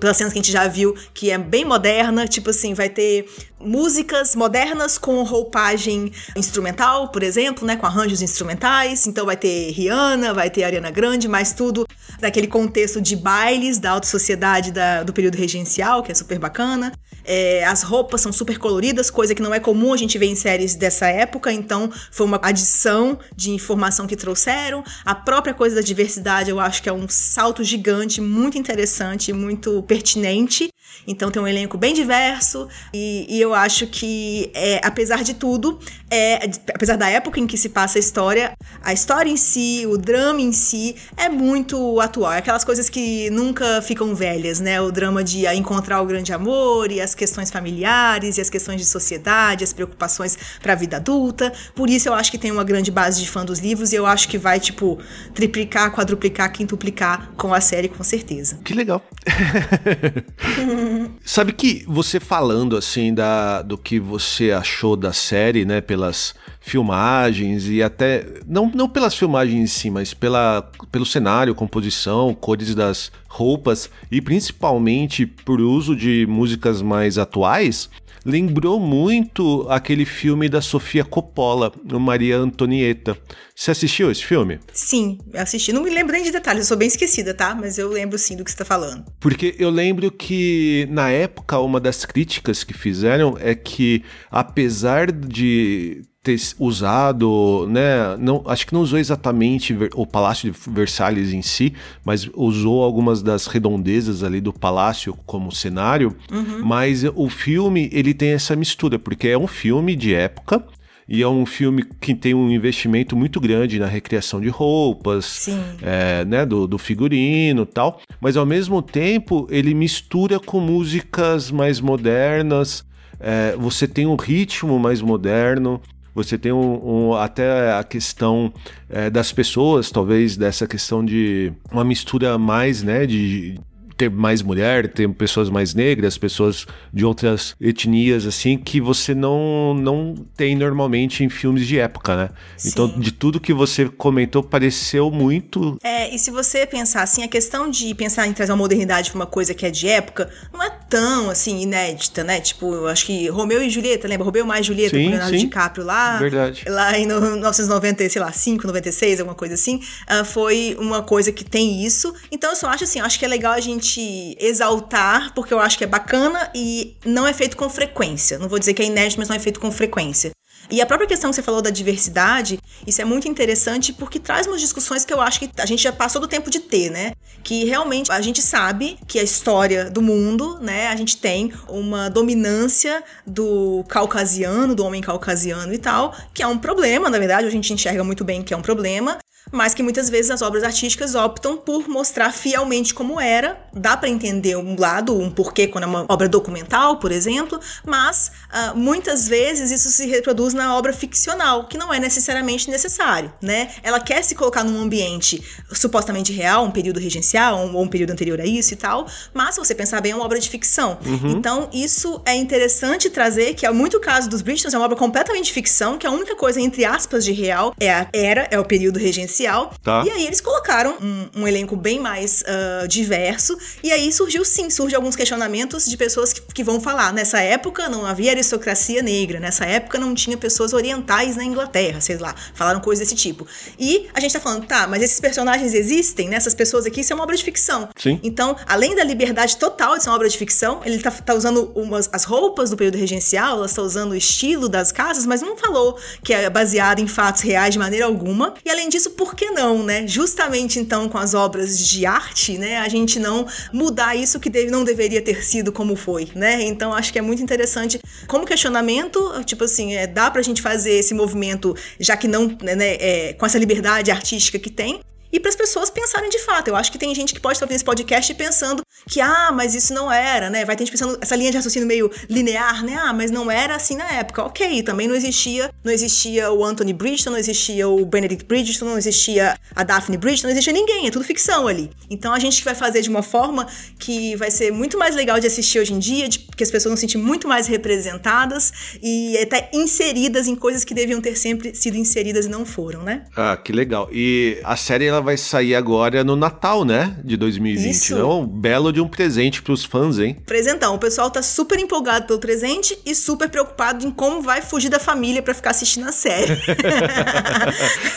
[0.00, 2.26] pelas cenas que a gente já viu, que é bem moderna.
[2.26, 3.28] Tipo assim, vai ter
[3.60, 7.76] músicas modernas com roupagem instrumental, por exemplo, né?
[7.76, 9.06] Com arranjos instrumentais.
[9.06, 11.86] Então vai ter Rihanna, vai ter Ariana Grande, mas tudo
[12.20, 16.92] daquele contexto de bailes da alta sociedade da, do período regencial, que é super bacana.
[17.24, 20.34] É, as roupas são super coloridas, coisa que não é comum a gente ver em
[20.34, 24.82] séries dessa época, então foi uma adição de informação que trouxeram.
[25.04, 29.82] A própria coisa da diversidade, eu acho que é um salto gigante, muito interessante, muito
[29.82, 30.70] pertinente.
[31.06, 35.78] Então tem um elenco bem diverso e, e eu acho que, é, apesar de tudo,
[36.10, 39.96] é, apesar da época em que se passa a história, a história em si, o
[39.96, 42.32] drama em si, é muito atual.
[42.32, 44.80] É aquelas coisas que nunca ficam velhas, né?
[44.80, 48.86] O drama de encontrar o grande amor e as questões familiares e as questões de
[48.86, 51.52] sociedade, as preocupações para a vida adulta.
[51.74, 54.06] Por isso eu acho que tem uma grande base de fã dos livros e eu
[54.06, 54.98] acho que vai, tipo,
[55.34, 58.58] triplicar, quadruplicar, quintuplicar com a série, com certeza.
[58.64, 59.02] Que legal.
[61.24, 67.68] Sabe que você falando assim da, do que você achou da série, né, pelas filmagens
[67.68, 73.10] e até não, não pelas filmagens em si, mas pela, pelo cenário, composição, cores das
[73.28, 77.88] roupas e principalmente por uso de músicas mais atuais,
[78.24, 83.16] lembrou muito aquele filme da Sofia Coppola, o Maria Antonieta.
[83.54, 84.60] Você assistiu esse filme?
[84.72, 85.72] Sim, assisti.
[85.72, 87.54] Não me lembro nem de detalhes, eu sou bem esquecida, tá?
[87.54, 89.04] Mas eu lembro sim do que você tá falando.
[89.18, 96.02] Porque eu lembro que, na época, uma das críticas que fizeram é que, apesar de
[96.28, 98.16] ter usado, né?
[98.18, 101.72] Não, acho que não usou exatamente o Palácio de Versalhes em si,
[102.04, 106.14] mas usou algumas das redondezas ali do palácio como cenário.
[106.30, 106.62] Uhum.
[106.62, 110.62] Mas o filme ele tem essa mistura, porque é um filme de época.
[111.10, 115.48] E é um filme que tem um investimento muito grande na recriação de roupas,
[115.80, 118.02] é, né, do, do figurino tal.
[118.20, 122.84] Mas ao mesmo tempo ele mistura com músicas mais modernas.
[123.18, 125.80] É, você tem um ritmo mais moderno.
[126.18, 128.52] Você tem um, um até a questão
[128.90, 133.56] é, das pessoas, talvez dessa questão de uma mistura mais, né, de
[133.98, 139.74] ter mais mulher, ter pessoas mais negras, pessoas de outras etnias, assim, que você não,
[139.74, 142.30] não tem normalmente em filmes de época, né?
[142.56, 142.68] Sim.
[142.68, 145.76] Então, de tudo que você comentou, pareceu muito.
[145.82, 149.18] É, e se você pensar assim, a questão de pensar em trazer uma modernidade pra
[149.18, 152.40] uma coisa que é de época, não é tão, assim, inédita, né?
[152.40, 154.24] Tipo, eu acho que Romeu e Julieta, lembra?
[154.24, 155.44] Romeu mais Julieta, sim, com Leonardo sim.
[155.44, 156.18] DiCaprio lá.
[156.18, 156.64] Verdade.
[156.68, 159.80] Lá em 1990, sei lá, 5, 96, alguma coisa assim.
[160.08, 162.14] Uh, foi uma coisa que tem isso.
[162.30, 165.52] Então, eu só acho assim, eu acho que é legal a gente gente exaltar, porque
[165.52, 168.38] eu acho que é bacana e não é feito com frequência.
[168.38, 170.30] Não vou dizer que é inédito, mas não é feito com frequência.
[170.70, 174.46] E a própria questão que você falou da diversidade, isso é muito interessante porque traz
[174.46, 177.12] umas discussões que eu acho que a gente já passou do tempo de ter, né?
[177.42, 180.88] Que realmente a gente sabe que a história do mundo, né?
[180.88, 186.58] A gente tem uma dominância do caucasiano, do homem caucasiano e tal, que é um
[186.58, 189.16] problema, na verdade, a gente enxerga muito bem que é um problema,
[189.50, 193.58] mas que muitas vezes as obras artísticas optam por mostrar fielmente como era.
[193.72, 198.30] Dá para entender um lado, um porquê quando é uma obra documental, por exemplo, mas
[198.50, 203.70] uh, muitas vezes isso se reproduz na obra ficcional, que não é necessariamente necessário, né?
[203.82, 208.10] Ela quer se colocar num ambiente supostamente real, um período regencial ou um, um período
[208.10, 210.98] anterior a isso e tal, mas se você pensar bem, é uma obra de ficção.
[211.04, 211.30] Uhum.
[211.30, 214.96] Então, isso é interessante trazer, que é muito o caso dos Bridgerton, é uma obra
[214.96, 218.58] completamente de ficção, que a única coisa, entre aspas, de real é a era, é
[218.58, 219.37] o período regencial
[219.82, 220.04] Tá.
[220.06, 223.56] E aí eles colocaram um, um elenco bem mais uh, diverso.
[223.82, 227.12] E aí surgiu sim, surge alguns questionamentos de pessoas que, que vão falar.
[227.12, 232.16] Nessa época não havia aristocracia negra, nessa época não tinha pessoas orientais na Inglaterra, sei
[232.18, 232.34] lá.
[232.54, 233.46] Falaram coisas desse tipo.
[233.78, 236.58] E a gente tá falando, tá, mas esses personagens existem, nessas né?
[236.58, 237.88] pessoas aqui, isso é uma obra de ficção.
[237.96, 238.20] Sim.
[238.22, 241.70] Então, além da liberdade total de ser uma obra de ficção, ele tá, tá usando
[241.74, 245.56] umas, as roupas do período regencial, ela está usando o estilo das casas, mas não
[245.56, 248.54] falou que é baseado em fatos reais de maneira alguma.
[248.64, 250.06] E além disso, por por que não, né?
[250.06, 252.78] Justamente então com as obras de arte, né?
[252.78, 256.62] A gente não mudar isso que deve, não deveria ter sido como foi, né?
[256.62, 260.92] Então acho que é muito interessante como questionamento, tipo assim, é, dá pra gente fazer
[260.92, 265.00] esse movimento, já que não, né, é, com essa liberdade artística que tem,
[265.32, 266.68] e para as pessoas pensarem de fato.
[266.68, 269.74] Eu acho que tem gente que pode estar ouvindo esse podcast pensando que, ah, mas
[269.74, 270.64] isso não era, né?
[270.64, 272.96] Vai ter gente pensando essa linha de raciocínio meio linear, né?
[272.98, 274.42] Ah, mas não era assim na época.
[274.42, 278.98] Ok, também não existia, não existia o Anthony Bridgeton, não existia o Benedict Bridgeton, não
[278.98, 281.90] existia a Daphne Bridgeton, não existia ninguém, é tudo ficção ali.
[282.10, 283.66] Então a gente vai fazer de uma forma
[283.98, 286.90] que vai ser muito mais legal de assistir hoje em dia, de, que as pessoas
[286.90, 291.74] vão se sentir muito mais representadas e até inseridas em coisas que deviam ter sempre
[291.74, 293.24] sido inseridas e não foram, né?
[293.36, 294.08] Ah, que legal.
[294.12, 297.16] E a série ela ela vai sair agora no Natal, né?
[297.24, 297.90] De 2020.
[297.90, 298.14] Isso.
[298.14, 300.36] Então, belo de um presente pros fãs, hein?
[300.46, 300.94] Presentão.
[300.94, 304.98] O pessoal tá super empolgado pelo presente e super preocupado em como vai fugir da
[304.98, 306.52] família para ficar assistindo a série.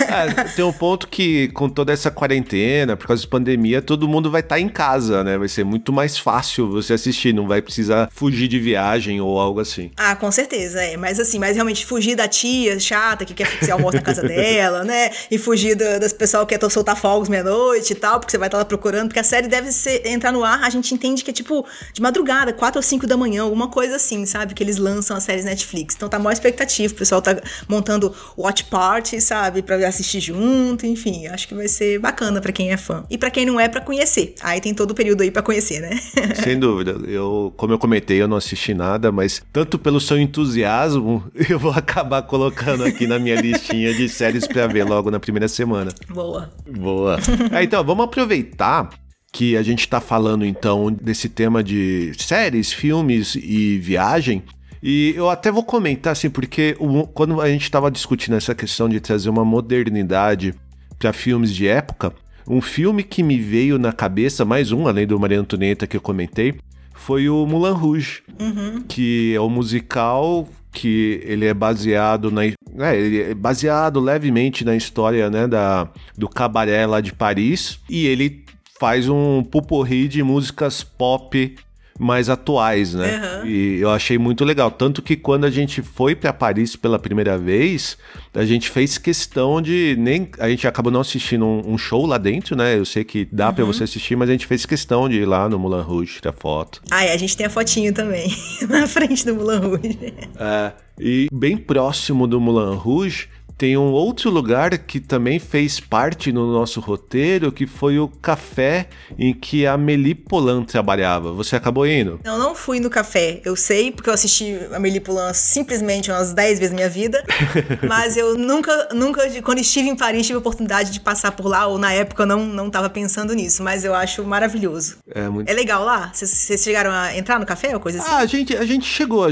[0.01, 4.29] é, tem um ponto que, com toda essa quarentena, por causa da pandemia, todo mundo
[4.29, 5.37] vai estar tá em casa, né?
[5.37, 9.59] Vai ser muito mais fácil você assistir, não vai precisar fugir de viagem ou algo
[9.59, 9.91] assim.
[9.97, 10.95] Ah, com certeza, é.
[10.97, 14.83] Mas assim, mas realmente fugir da tia chata que quer fazer almoço na casa dela,
[14.83, 15.09] né?
[15.29, 18.47] E fugir do, das pessoal que quer soltar fogos meia-noite e tal, porque você vai
[18.47, 21.29] estar lá procurando, porque a série deve ser, entrar no ar, a gente entende que
[21.29, 24.53] é tipo de madrugada, 4 ou 5 da manhã, alguma coisa assim, sabe?
[24.53, 25.95] Que eles lançam as séries Netflix.
[25.95, 29.61] Então tá maior expectativa, o pessoal tá montando watch party, sabe?
[29.61, 33.03] Pra assistir junto, enfim, acho que vai ser bacana para quem é fã.
[33.09, 34.35] E para quem não é, para conhecer.
[34.41, 35.99] Aí tem todo o período aí para conhecer, né?
[36.43, 36.97] Sem dúvida.
[37.07, 41.71] Eu, como eu comentei, eu não assisti nada, mas tanto pelo seu entusiasmo, eu vou
[41.71, 45.91] acabar colocando aqui na minha listinha de séries para ver logo na primeira semana.
[46.09, 46.51] Boa.
[46.81, 47.17] Boa.
[47.51, 48.89] É, então, vamos aproveitar
[49.31, 54.43] que a gente está falando então desse tema de séries, filmes e viagem.
[54.83, 56.75] E eu até vou comentar assim, porque
[57.13, 60.53] quando a gente estava discutindo essa questão de trazer uma modernidade
[60.97, 62.13] para filmes de época,
[62.47, 66.01] um filme que me veio na cabeça, mais um, além do Maria Antonieta que eu
[66.01, 66.55] comentei,
[66.93, 68.81] foi o Moulin Rouge, uhum.
[68.87, 72.55] que é o um musical que ele é baseado na é,
[72.95, 77.79] ele é baseado levemente na história né, da, do cabaré lá de Paris.
[77.89, 78.45] E ele
[78.79, 81.55] faz um pupurri de músicas pop
[82.01, 83.41] mais atuais, né?
[83.43, 83.47] Uhum.
[83.47, 84.71] E eu achei muito legal.
[84.71, 87.97] Tanto que quando a gente foi para Paris pela primeira vez,
[88.33, 90.29] a gente fez questão de nem.
[90.39, 92.77] A gente acabou não assistindo um, um show lá dentro, né?
[92.77, 93.53] Eu sei que dá uhum.
[93.53, 96.33] para você assistir, mas a gente fez questão de ir lá no Moulin Rouge, tirar
[96.33, 96.81] foto.
[96.89, 98.35] Ah, a gente tem a fotinho também,
[98.67, 100.13] na frente do Moulin Rouge.
[100.39, 100.71] É.
[100.99, 106.51] E bem próximo do Moulin Rouge tem um outro lugar que também fez parte no
[106.51, 108.87] nosso roteiro, que foi o café
[109.17, 111.31] em que a Meli Polan trabalhava.
[111.33, 112.19] Você acabou indo?
[112.23, 113.41] Não, não fui no café.
[113.45, 117.23] Eu sei, porque eu assisti a Meli Polan simplesmente umas 10 vezes na minha vida.
[117.87, 121.67] mas eu nunca, nunca, quando estive em Paris, tive a oportunidade de passar por lá,
[121.67, 123.63] ou na época eu não, não tava pensando nisso.
[123.63, 124.97] Mas eu acho maravilhoso.
[125.13, 125.49] É, muito...
[125.49, 126.11] é legal lá?
[126.13, 128.11] Vocês chegaram a entrar no café ou coisa assim?
[128.11, 129.25] Ah, a gente, a gente chegou.
[129.25, 129.29] A,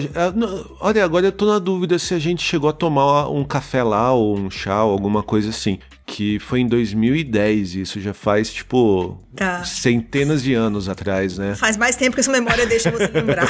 [0.80, 4.14] olha, agora eu tô na dúvida se a gente chegou a tomar um café lá
[4.20, 5.80] ou um chá, alguma coisa assim.
[6.06, 9.64] Que foi em 2010, isso já faz, tipo, tá.
[9.64, 11.54] centenas de anos atrás, né?
[11.56, 13.48] Faz mais tempo que sua memória deixa você lembrar.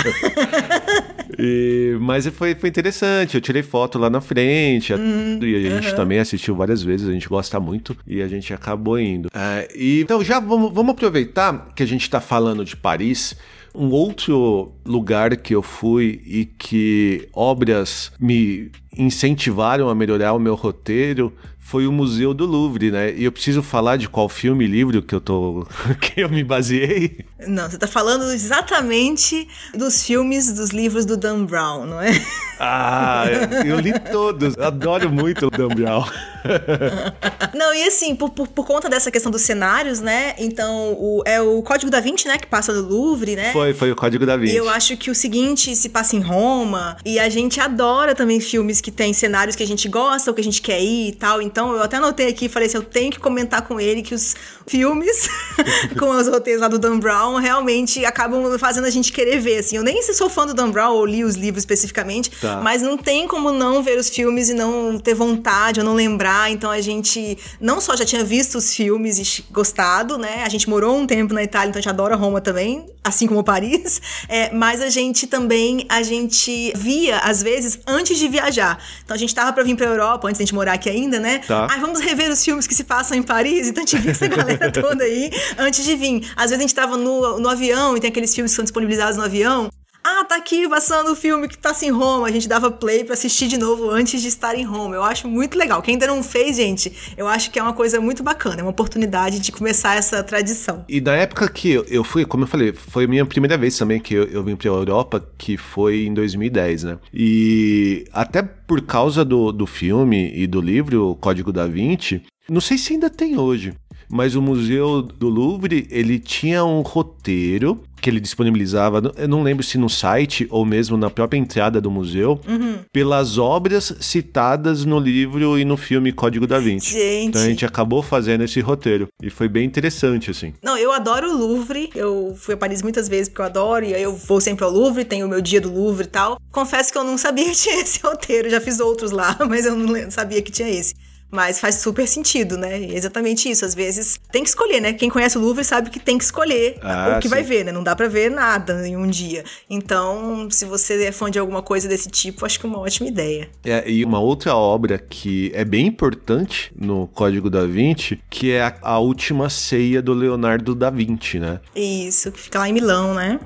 [1.40, 5.96] e, mas foi, foi interessante, eu tirei foto lá na frente, hum, e a gente
[5.96, 9.30] também assistiu várias vezes, a gente gosta muito, e a gente acabou indo.
[9.34, 13.36] É, e, então, já vamos, vamos aproveitar que a gente está falando de Paris.
[13.74, 20.56] Um outro lugar que eu fui e que obras me incentivaram a melhorar o meu
[20.56, 21.34] roteiro
[21.70, 23.14] foi o Museu do Louvre, né?
[23.14, 25.68] E eu preciso falar de qual filme e livro que eu tô
[26.02, 27.20] que eu me baseei.
[27.48, 32.10] Não, você tá falando exatamente dos filmes dos livros do Dan Brown, não é?
[32.62, 33.24] Ah,
[33.66, 34.58] eu li todos.
[34.58, 36.04] Adoro muito o Dan Brown.
[37.54, 40.36] Não, e assim, por, por, por, conta dessa questão dos cenários, né?
[40.38, 42.38] Então, o, é o Código da Vinci, né?
[42.38, 43.52] Que passa do Louvre, né?
[43.54, 44.54] Foi, foi o Código da Vinci.
[44.54, 46.98] E eu acho que o seguinte se passa em Roma.
[47.06, 50.42] E a gente adora também filmes que tem cenários que a gente gosta ou que
[50.42, 51.42] a gente quer ir e tal.
[51.42, 54.16] Então, eu até anotei aqui e falei assim: eu tenho que comentar com ele que
[54.16, 54.36] os
[54.68, 55.30] filmes
[55.98, 59.60] com os roteiros lá do Dan Brown realmente acabam fazendo a gente querer ver.
[59.60, 62.62] Assim, eu nem se sou fã do Dan Brown ou li os livros especificamente, tá.
[62.62, 66.30] mas não tem como não ver os filmes e não ter vontade ou não lembrar
[66.52, 70.44] então a gente não só já tinha visto os filmes e gostado, né?
[70.44, 73.44] A gente morou um tempo na Itália, então a gente adora Roma também, assim como
[73.44, 74.02] Paris.
[74.28, 78.78] É, mas a gente também, a gente via, às vezes, antes de viajar.
[79.04, 81.20] Então a gente tava pra vir pra Europa, antes de a gente morar aqui ainda,
[81.20, 81.42] né?
[81.50, 81.66] Tá.
[81.68, 83.70] Ai, vamos rever os filmes que se passam em Paris.
[83.70, 86.32] Então a gente via essa galera toda aí antes de vir.
[86.36, 89.18] Às vezes a gente tava no, no avião e tem aqueles filmes que são disponibilizados
[89.18, 89.68] no avião.
[90.12, 92.26] Ah, tá aqui passando o filme que tá em Roma.
[92.26, 94.96] A gente dava play para assistir de novo antes de estar em Roma.
[94.96, 95.84] Eu acho muito legal.
[95.84, 98.62] Quem ainda não fez, gente, eu acho que é uma coisa muito bacana.
[98.62, 100.84] É uma oportunidade de começar essa tradição.
[100.90, 104.00] E na época que eu fui, como eu falei, foi a minha primeira vez também
[104.00, 106.98] que eu, eu vim pra Europa, que foi em 2010, né?
[107.14, 112.80] E até por causa do, do filme e do livro Código da Vinci, não sei
[112.80, 113.76] se ainda tem hoje,
[114.10, 119.64] mas o Museu do Louvre, ele tinha um roteiro que ele disponibilizava, eu não lembro
[119.64, 122.80] se no site ou mesmo na própria entrada do museu, uhum.
[122.92, 126.94] pelas obras citadas no livro e no filme Código da Vinci.
[126.94, 127.28] Gente.
[127.30, 130.54] Então a gente acabou fazendo esse roteiro e foi bem interessante assim.
[130.64, 131.90] Não, eu adoro o Louvre.
[131.96, 134.72] Eu fui a Paris muitas vezes porque eu adoro e aí eu vou sempre ao
[134.72, 136.40] Louvre, tenho o meu dia do Louvre e tal.
[136.52, 139.76] Confesso que eu não sabia que tinha esse roteiro, já fiz outros lá, mas eu
[139.76, 140.94] não sabia que tinha esse.
[141.32, 142.82] Mas faz super sentido, né?
[142.84, 143.64] É exatamente isso.
[143.64, 144.94] Às vezes tem que escolher, né?
[144.94, 147.34] Quem conhece o Louvre sabe que tem que escolher ah, o que sim.
[147.34, 147.72] vai ver, né?
[147.72, 149.44] Não dá para ver nada em um dia.
[149.70, 153.08] Então, se você é fã de alguma coisa desse tipo, acho que é uma ótima
[153.08, 153.50] ideia.
[153.64, 158.64] É, e uma outra obra que é bem importante no Código da Vinci, que é
[158.64, 161.60] a, a última ceia do Leonardo da Vinci, né?
[161.76, 163.40] Isso, que fica lá em Milão, né?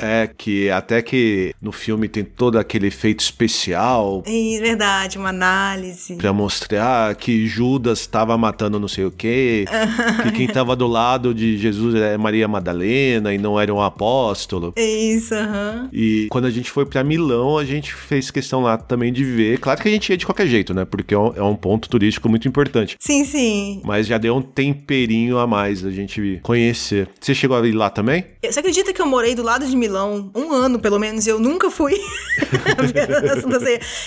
[0.00, 4.22] É, que até que no filme tem todo aquele efeito especial.
[4.26, 6.16] É verdade, uma análise.
[6.16, 9.64] Pra mostrar que Judas estava matando não sei o quê,
[10.22, 14.72] que quem estava do lado de Jesus é Maria Madalena e não era um apóstolo.
[14.76, 15.82] É isso, aham.
[15.82, 15.88] Uhum.
[15.92, 19.58] E quando a gente foi para Milão, a gente fez questão lá também de ver.
[19.58, 20.84] Claro que a gente ia de qualquer jeito, né?
[20.84, 22.96] Porque é um, é um ponto turístico muito importante.
[22.98, 23.80] Sim, sim.
[23.84, 27.08] Mas já deu um temperinho a mais a gente conhecer.
[27.20, 28.24] Você chegou a ir lá também?
[28.44, 31.38] Você acredita que eu morei do lado de Milão um ano, pelo menos, e eu
[31.38, 31.94] nunca fui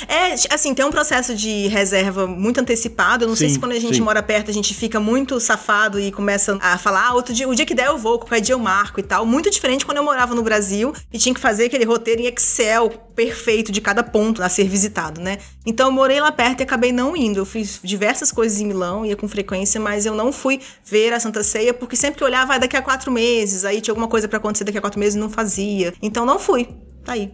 [0.08, 3.24] É, assim, tem um processo de reserva muito antecipado.
[3.24, 4.02] Eu não sim, sei se quando a gente sim.
[4.02, 7.56] mora perto a gente fica muito safado e começa a falar, ah, outro dia, o
[7.56, 9.26] dia que der eu vou, qualquer dia eu marco e tal.
[9.26, 12.90] Muito diferente quando eu morava no Brasil e tinha que fazer aquele roteiro em Excel
[13.16, 15.40] perfeito de cada ponto a ser visitado, né?
[15.66, 17.40] Então eu morei lá perto e acabei não indo.
[17.40, 21.20] Eu fiz diversas coisas em Milão, ia com frequência, mas eu não fui ver a
[21.20, 24.08] Santa Ceia, porque sempre que eu olhava, vai daqui a quatro meses, aí tinha alguma
[24.08, 25.67] coisa para acontecer daqui a quatro meses e não fazia.
[26.02, 26.68] Então não fui.
[27.08, 27.32] Tá aí.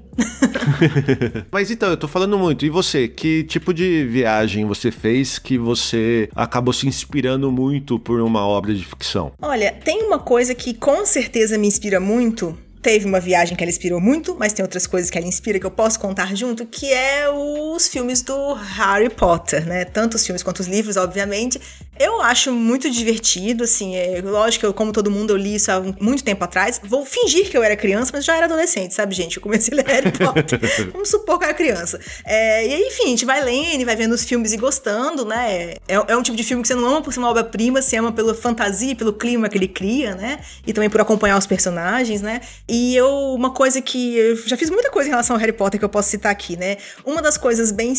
[1.52, 2.63] Mas então, eu tô falando muito.
[2.63, 8.22] E você, que tipo de viagem você fez que você acabou se inspirando muito por
[8.22, 9.32] uma obra de ficção?
[9.41, 13.72] Olha, tem uma coisa que com certeza me inspira muito, Teve uma viagem que ela
[13.72, 16.91] inspirou muito, mas tem outras coisas que ela inspira que eu posso contar junto, que
[16.91, 19.86] é os filmes do Harry Potter, né?
[19.86, 21.62] Tanto os filmes quanto os livros, obviamente.
[21.99, 25.79] Eu acho muito divertido, assim, é, lógico eu, como todo mundo, eu li isso há
[25.99, 26.82] muito tempo atrás.
[26.84, 29.38] Vou fingir que eu era criança, mas já era adolescente, sabe, gente?
[29.38, 30.60] Eu comecei a ler Harry Potter.
[30.91, 31.99] Vamos supor que eu era criança.
[32.25, 35.75] É, e aí, enfim, a gente vai lendo, vai vendo os filmes e gostando, né?
[35.88, 37.95] É, é um tipo de filme que você não ama por ser uma obra-prima, você
[37.95, 40.39] ama pela fantasia, pelo clima que ele cria, né?
[40.65, 42.41] E também por acompanhar os personagens, né?
[42.67, 45.79] E eu, uma coisa que eu já fiz muita coisa em relação ao Harry Potter
[45.79, 46.77] que eu posso citar aqui, né?
[47.06, 47.93] Uma das coisas bem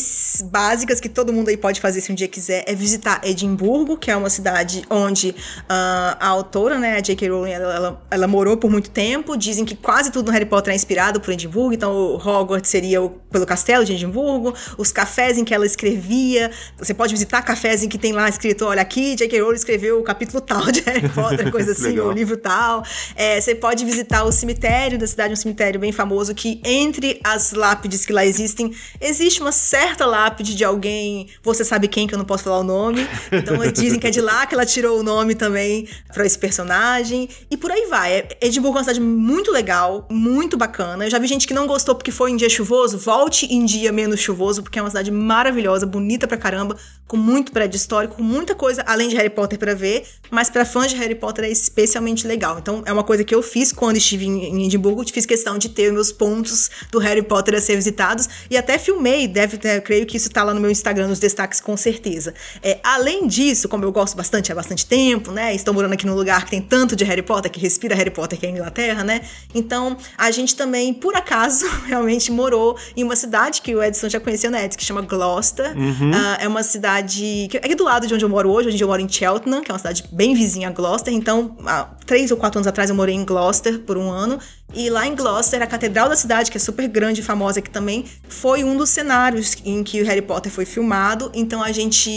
[0.45, 4.09] básicas que todo mundo aí pode fazer se um dia quiser é visitar Edimburgo, que
[4.09, 7.29] é uma cidade onde uh, a autora, né, a J.K.
[7.29, 9.37] Rowling, ela, ela, ela, morou por muito tempo.
[9.37, 13.01] Dizem que quase tudo no Harry Potter é inspirado por Edimburgo, então o Hogwarts seria
[13.01, 16.49] o, pelo castelo de Edimburgo, os cafés em que ela escrevia.
[16.77, 19.41] Você pode visitar cafés em que tem lá escrito: olha, aqui J.K.
[19.41, 22.81] Rowling escreveu o capítulo tal de Harry Potter, coisa assim, ou o livro tal.
[23.13, 27.51] É, você pode visitar o cemitério da cidade, um cemitério bem famoso, que entre as
[27.51, 32.17] lápides que lá existem, existe uma certa lápide de alguém, você sabe quem, que eu
[32.17, 33.05] não posso falar o nome.
[33.33, 37.27] Então dizem que é de lá que ela tirou o nome também para esse personagem.
[37.51, 38.13] E por aí vai.
[38.13, 41.05] É, Edimburgo é uma cidade muito legal, muito bacana.
[41.05, 42.97] Eu já vi gente que não gostou porque foi em dia chuvoso.
[43.25, 47.51] Volte em dia menos chuvoso, porque é uma cidade maravilhosa, bonita pra caramba, com muito
[47.51, 50.05] prédio histórico, com muita coisa além de Harry Potter para ver.
[50.29, 52.59] Mas para fãs de Harry Potter é especialmente legal.
[52.59, 55.91] Então é uma coisa que eu fiz quando estive em Edimburgo, fiz questão de ter
[55.91, 60.17] meus pontos do Harry Potter a ser visitados e até filmei, deve ter, creio que
[60.17, 62.31] isso tá lá no meu Instagram nos destaques com certeza.
[62.61, 65.55] É, além disso, como eu gosto bastante há bastante tempo, né?
[65.55, 68.37] Estou morando aqui num lugar que tem tanto de Harry Potter, que respira Harry Potter,
[68.37, 69.21] que é a Inglaterra, né?
[69.53, 74.19] Então, a gente também, por acaso, realmente morou em uma cidade que o Edson já
[74.19, 74.67] conheceu, né?
[74.67, 75.75] Que chama Gloucester.
[75.77, 76.11] Uhum.
[76.11, 78.69] Uh, é uma cidade que é aqui do lado de onde eu moro hoje.
[78.69, 81.13] Hoje eu moro em Cheltenham, que é uma cidade bem vizinha a Gloucester.
[81.13, 84.39] Então, há três ou quatro anos atrás eu morei em Gloucester por um ano.
[84.75, 87.69] E lá em Gloucester, a catedral da cidade, que é super grande e famosa aqui
[87.69, 91.31] também, foi um dos cenários em que o Harry Potter foi filmado.
[91.33, 92.09] Então a gente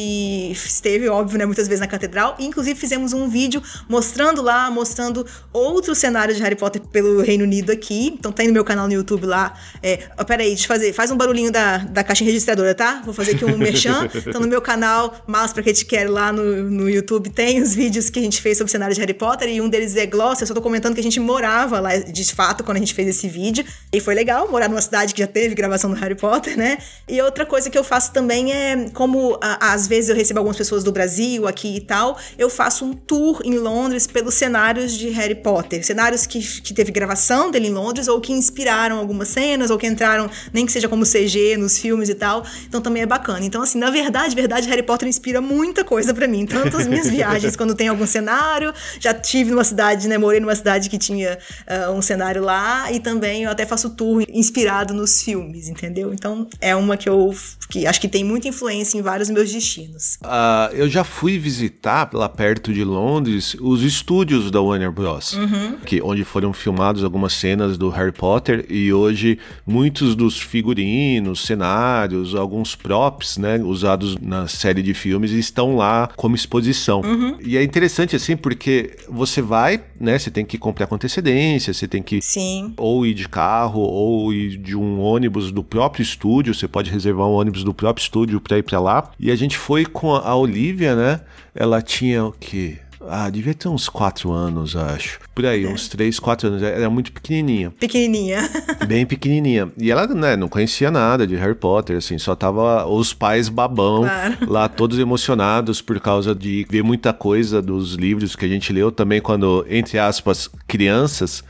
[0.50, 2.34] esteve, óbvio, né, muitas vezes na catedral.
[2.36, 7.44] E inclusive fizemos um vídeo mostrando lá, mostrando outros cenários de Harry Potter pelo Reino
[7.44, 8.08] Unido aqui.
[8.18, 9.54] Então tem no meu canal no YouTube lá.
[9.80, 10.92] É, oh, peraí, deixa eu fazer.
[10.92, 13.02] Faz um barulhinho da, da caixinha registradora, tá?
[13.04, 14.08] Vou fazer aqui um merchan.
[14.26, 17.72] Então no meu canal, Mas Pra Quem Te Quer, lá no, no YouTube, tem os
[17.72, 19.48] vídeos que a gente fez sobre cenários de Harry Potter.
[19.48, 20.42] E um deles é Gloucester.
[20.42, 23.08] Eu só tô comentando que a gente morava lá, de fato, quando a gente fez
[23.08, 23.64] esse vídeo.
[23.92, 26.78] E foi legal morar numa cidade que já teve gravação do Harry Potter, né?
[27.08, 30.56] E outra coisa que eu faço também é, como a, às vezes eu recebo algumas
[30.56, 35.08] pessoas do Brasil aqui e tal, eu faço um tour em Londres pelos cenários de
[35.11, 35.84] Harry Potter.
[35.84, 39.87] Cenários que, que teve gravação dele em Londres ou que inspiraram algumas cenas ou que
[39.87, 42.44] entraram, nem que seja como CG nos filmes e tal.
[42.66, 43.44] Então também é bacana.
[43.44, 46.46] Então, assim, na verdade, verdade, Harry Potter inspira muita coisa para mim.
[46.46, 50.18] Tanto as minhas viagens, quando tem algum cenário, já tive numa cidade, né?
[50.18, 53.90] Morei numa cidade que tinha uh, um cenário aniversário lá e também eu até faço
[53.90, 56.14] tour inspirado nos filmes, entendeu?
[56.14, 57.35] Então é uma que eu
[57.68, 60.18] que acho que tem muita influência em vários meus destinos.
[60.22, 65.35] Uh, eu já fui visitar lá perto de Londres os estúdios da Warner Bros.
[65.35, 65.77] Uhum.
[65.85, 72.35] Que, onde foram filmados algumas cenas do Harry Potter e hoje muitos dos figurinos, cenários,
[72.35, 77.03] alguns props, né, usados na série de filmes estão lá como exposição.
[77.03, 77.37] Uhum.
[77.40, 81.87] E é interessante assim porque você vai, né, você tem que comprar com antecedência, você
[81.87, 82.72] tem que Sim.
[82.76, 87.26] ou ir de carro ou ir de um ônibus do próprio estúdio, você pode reservar
[87.26, 89.11] um ônibus do próprio estúdio para ir para lá.
[89.18, 91.20] E a gente foi com a Olivia, né?
[91.54, 92.78] Ela tinha o quê?
[93.07, 95.20] Ah, devia ter uns 4 anos, acho.
[95.35, 95.68] Por aí, é.
[95.68, 96.62] uns 3, 4 anos.
[96.62, 97.70] Era muito pequenininha.
[97.70, 98.48] Pequenininha.
[98.87, 99.70] Bem pequenininha.
[99.78, 104.02] E ela, né, não conhecia nada de Harry Potter, assim, só tava os pais babão
[104.02, 104.37] claro.
[104.50, 108.90] lá, todos emocionados por causa de ver muita coisa dos livros que a gente leu
[108.90, 111.45] também quando, entre aspas, crianças.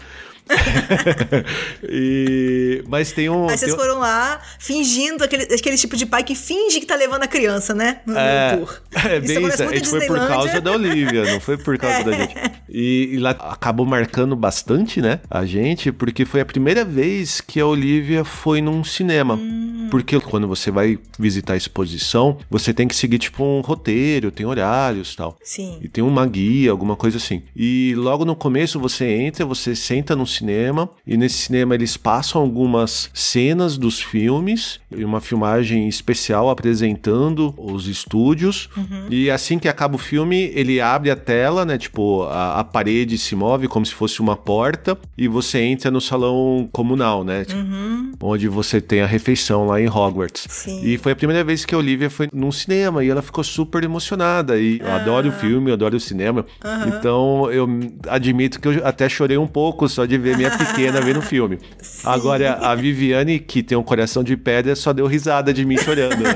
[1.88, 2.82] e...
[2.88, 3.48] Mas tem um.
[3.48, 3.76] Aí vocês um...
[3.76, 7.74] foram lá fingindo aquele, aquele tipo de pai que finge que tá levando a criança,
[7.74, 8.00] né?
[8.06, 8.80] No, é, tour.
[8.94, 9.62] É, bem isso.
[9.62, 12.04] A gente foi por causa da Olivia, não foi por causa é.
[12.04, 12.34] da gente.
[12.68, 15.20] E, e, lá acabou marcando bastante, né?
[15.30, 19.34] A gente, porque foi a primeira vez que a Olivia foi num cinema.
[19.34, 19.88] Hum.
[19.90, 24.44] Porque quando você vai visitar a exposição, você tem que seguir, tipo, um roteiro, tem
[24.46, 25.36] horários tal.
[25.42, 25.78] Sim.
[25.80, 27.42] E tem uma guia, alguma coisa assim.
[27.56, 32.40] E logo no começo você entra, você senta no cinema e nesse cinema eles passam
[32.40, 38.68] algumas cenas dos filmes e uma filmagem especial apresentando os estúdios.
[38.76, 39.06] Uhum.
[39.10, 41.78] E assim que acaba o filme, ele abre a tela, né?
[41.78, 46.00] Tipo, a, a, parede se move como se fosse uma porta e você entra no
[46.00, 47.44] salão comunal, né?
[47.44, 48.12] Tipo, uhum.
[48.20, 50.46] Onde você tem a refeição lá em Hogwarts.
[50.48, 50.80] Sim.
[50.84, 53.82] E foi a primeira vez que a Olivia foi num cinema e ela ficou super
[53.84, 54.58] emocionada.
[54.58, 55.34] E eu adoro o ah.
[55.34, 56.44] filme, eu adoro o cinema.
[56.64, 56.88] Uhum.
[56.88, 57.68] Então eu
[58.08, 61.58] admito que eu até chorei um pouco só de ver minha pequena ver no filme.
[61.80, 62.08] Sim.
[62.08, 66.16] Agora, a Viviane, que tem um coração de pedra, só deu risada de mim chorando.
[66.16, 66.34] Né?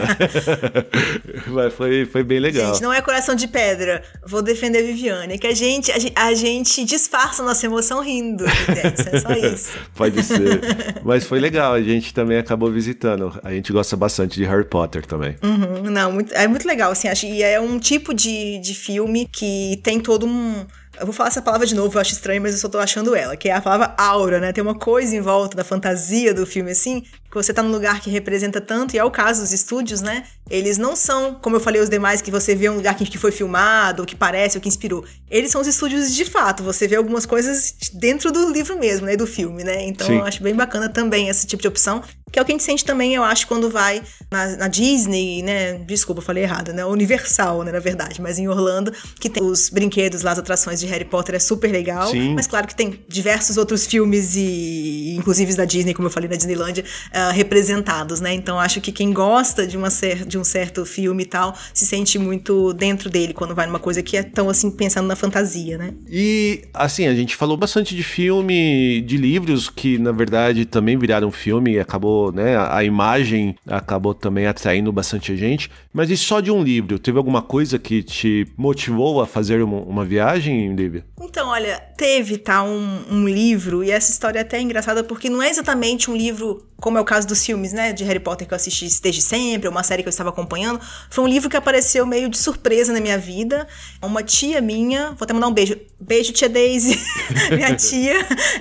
[1.49, 2.73] Mas foi, foi bem legal.
[2.73, 4.03] Gente, não é coração de pedra.
[4.27, 5.39] Vou defender a Viviane.
[5.39, 8.45] Que a gente, a, a gente disfarça a nossa emoção rindo.
[8.47, 9.71] É só isso.
[9.95, 10.61] Pode ser.
[11.05, 11.75] Mas foi legal.
[11.75, 13.39] A gente também acabou visitando.
[13.43, 15.37] A gente gosta bastante de Harry Potter também.
[15.43, 17.09] Uhum, não, muito, é muito legal, assim.
[17.09, 20.65] Acho, e é um tipo de, de filme que tem todo um
[21.03, 23.13] eu vou falar essa palavra de novo, eu acho estranho, mas eu só tô achando
[23.17, 24.53] ela, que é a palavra aura, né?
[24.53, 28.01] Tem uma coisa em volta da fantasia do filme, assim, que você tá num lugar
[28.01, 30.23] que representa tanto, e é o caso dos estúdios, né?
[30.49, 33.33] Eles não são, como eu falei, os demais que você vê um lugar que foi
[33.33, 35.05] filmado, ou que parece, ou que inspirou.
[35.29, 39.17] Eles são os estúdios de fato, você vê algumas coisas dentro do livro mesmo, né?
[39.17, 39.83] Do filme, né?
[39.83, 40.19] Então Sim.
[40.19, 42.01] eu acho bem bacana também esse tipo de opção.
[42.33, 45.43] Que é o que a gente sente também, eu acho, quando vai na, na Disney,
[45.43, 45.75] né?
[45.75, 46.85] Desculpa, falei errado, né?
[46.85, 47.71] Universal, né?
[47.71, 51.35] Na verdade, mas em Orlando, que tem os brinquedos lá, as atrações de Harry Potter,
[51.35, 52.11] é super legal.
[52.11, 52.35] Sim.
[52.35, 56.37] Mas claro que tem diversos outros filmes, e inclusive da Disney, como eu falei, na
[56.37, 58.33] Disneylandia, uh, representados, né?
[58.33, 61.85] Então acho que quem gosta de, uma cer de um certo filme e tal, se
[61.85, 65.77] sente muito dentro dele quando vai numa coisa que é tão assim, pensando na fantasia,
[65.77, 65.93] né?
[66.09, 71.31] E assim, a gente falou bastante de filme, de livros que na verdade também viraram
[71.31, 75.71] filme e acabou né, a imagem acabou também atraindo bastante gente.
[75.93, 76.99] Mas e só de um livro?
[76.99, 81.05] Teve alguma coisa que te motivou a fazer uma, uma viagem, Lívia?
[81.21, 85.43] Então, olha, teve, tá, um, um livro, e essa história é até engraçada porque não
[85.43, 88.53] é exatamente um livro como é o caso dos filmes, né, de Harry Potter que
[88.53, 92.05] eu assisti desde sempre, uma série que eu estava acompanhando, foi um livro que apareceu
[92.05, 93.67] meio de surpresa na minha vida.
[94.03, 95.77] Uma tia minha, vou até mandar um beijo.
[96.01, 97.01] Beijo, tia Daisy,
[97.55, 98.15] minha tia.